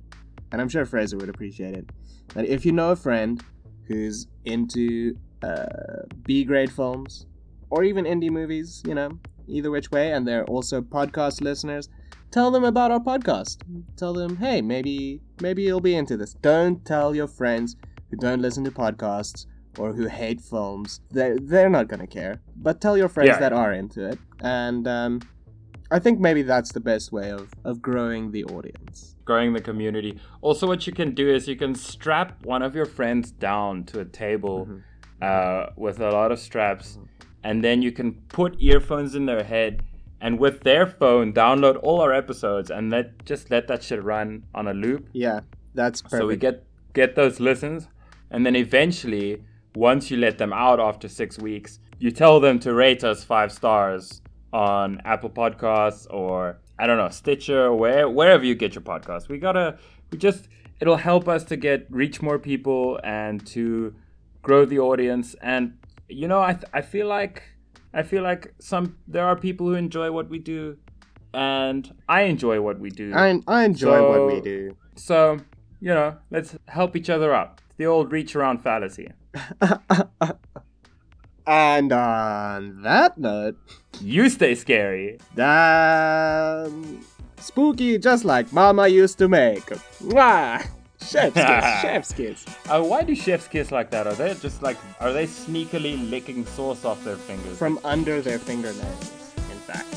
[0.51, 1.89] and I'm sure Fraser would appreciate it,
[2.33, 3.41] that if you know a friend
[3.87, 5.65] who's into uh,
[6.23, 7.25] B grade films
[7.69, 9.11] or even indie movies, you know,
[9.47, 11.89] either which way, and they're also podcast listeners,
[12.31, 13.57] tell them about our podcast.
[13.97, 16.33] Tell them, hey, maybe maybe you'll be into this.
[16.33, 17.75] Don't tell your friends
[18.09, 19.45] who don't listen to podcasts
[19.77, 21.01] or who hate films.
[21.11, 22.41] They're, they're not going to care.
[22.57, 23.39] But tell your friends Yeah.
[23.39, 24.19] that are into it.
[24.41, 25.21] And um,
[25.93, 29.15] I think maybe that's the best way of, of growing the audience.
[29.25, 30.17] Growing the community.
[30.41, 33.99] Also, what you can do is you can strap one of your friends down to
[33.99, 34.81] a table Mhm.
[35.21, 36.97] uh, with a lot of straps,
[37.43, 39.83] and then you can put earphones in their head.
[40.19, 44.43] And with their phone, download all our episodes and let just let that shit run
[44.55, 45.07] on a loop.
[45.13, 45.41] Yeah,
[45.75, 46.19] that's perfect.
[46.21, 47.87] So we get get those listens,
[48.31, 49.43] and then eventually,
[49.75, 53.51] once you let them out after six weeks, you tell them to rate us five
[53.51, 54.21] stars
[54.53, 59.27] on Apple Podcasts or I don't know Stitcher, where wherever you get your podcasts.
[59.27, 59.77] We gotta,
[60.11, 60.47] we just
[60.79, 63.93] it'll help us to get reach more people and to
[64.41, 65.35] grow the audience.
[65.41, 65.77] And
[66.07, 67.43] you know, I I feel like
[67.93, 70.77] I feel like some there are people who enjoy what we do,
[71.33, 73.13] and I enjoy what we do.
[73.13, 74.75] I, I enjoy So- what we do.
[74.95, 75.37] So,
[75.79, 77.61] you know, let's help each other out.
[77.77, 79.11] The old reach around fallacy.
[81.47, 83.57] and on that note,
[84.01, 85.19] You stay scary.
[85.37, 87.01] um,
[87.37, 89.65] spooky just like Mama used to make.
[90.01, 90.65] Mwah!
[91.01, 92.45] Chef's kiss, chef's kiss.
[92.69, 94.07] Uh, why do chefs kiss like that?
[94.07, 97.57] Are they just like, are they sneakily licking sauce off their fingers?
[97.57, 99.11] From under their fingernails,
[99.51, 99.87] in fact.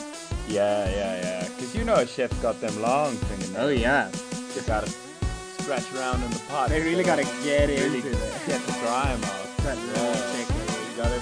[0.49, 1.49] yeah, yeah, yeah.
[1.49, 3.57] Because you know a chef's got them long fingernails.
[3.64, 4.11] Oh yeah,
[4.55, 4.90] They gotta
[5.62, 6.70] scratch around in the pot.
[6.70, 8.32] they really so gotta get really into it.
[8.49, 9.47] get the grime out.
[9.62, 10.14] That Yeah.
[10.34, 10.57] chicken.
[10.90, 11.20] You gotta,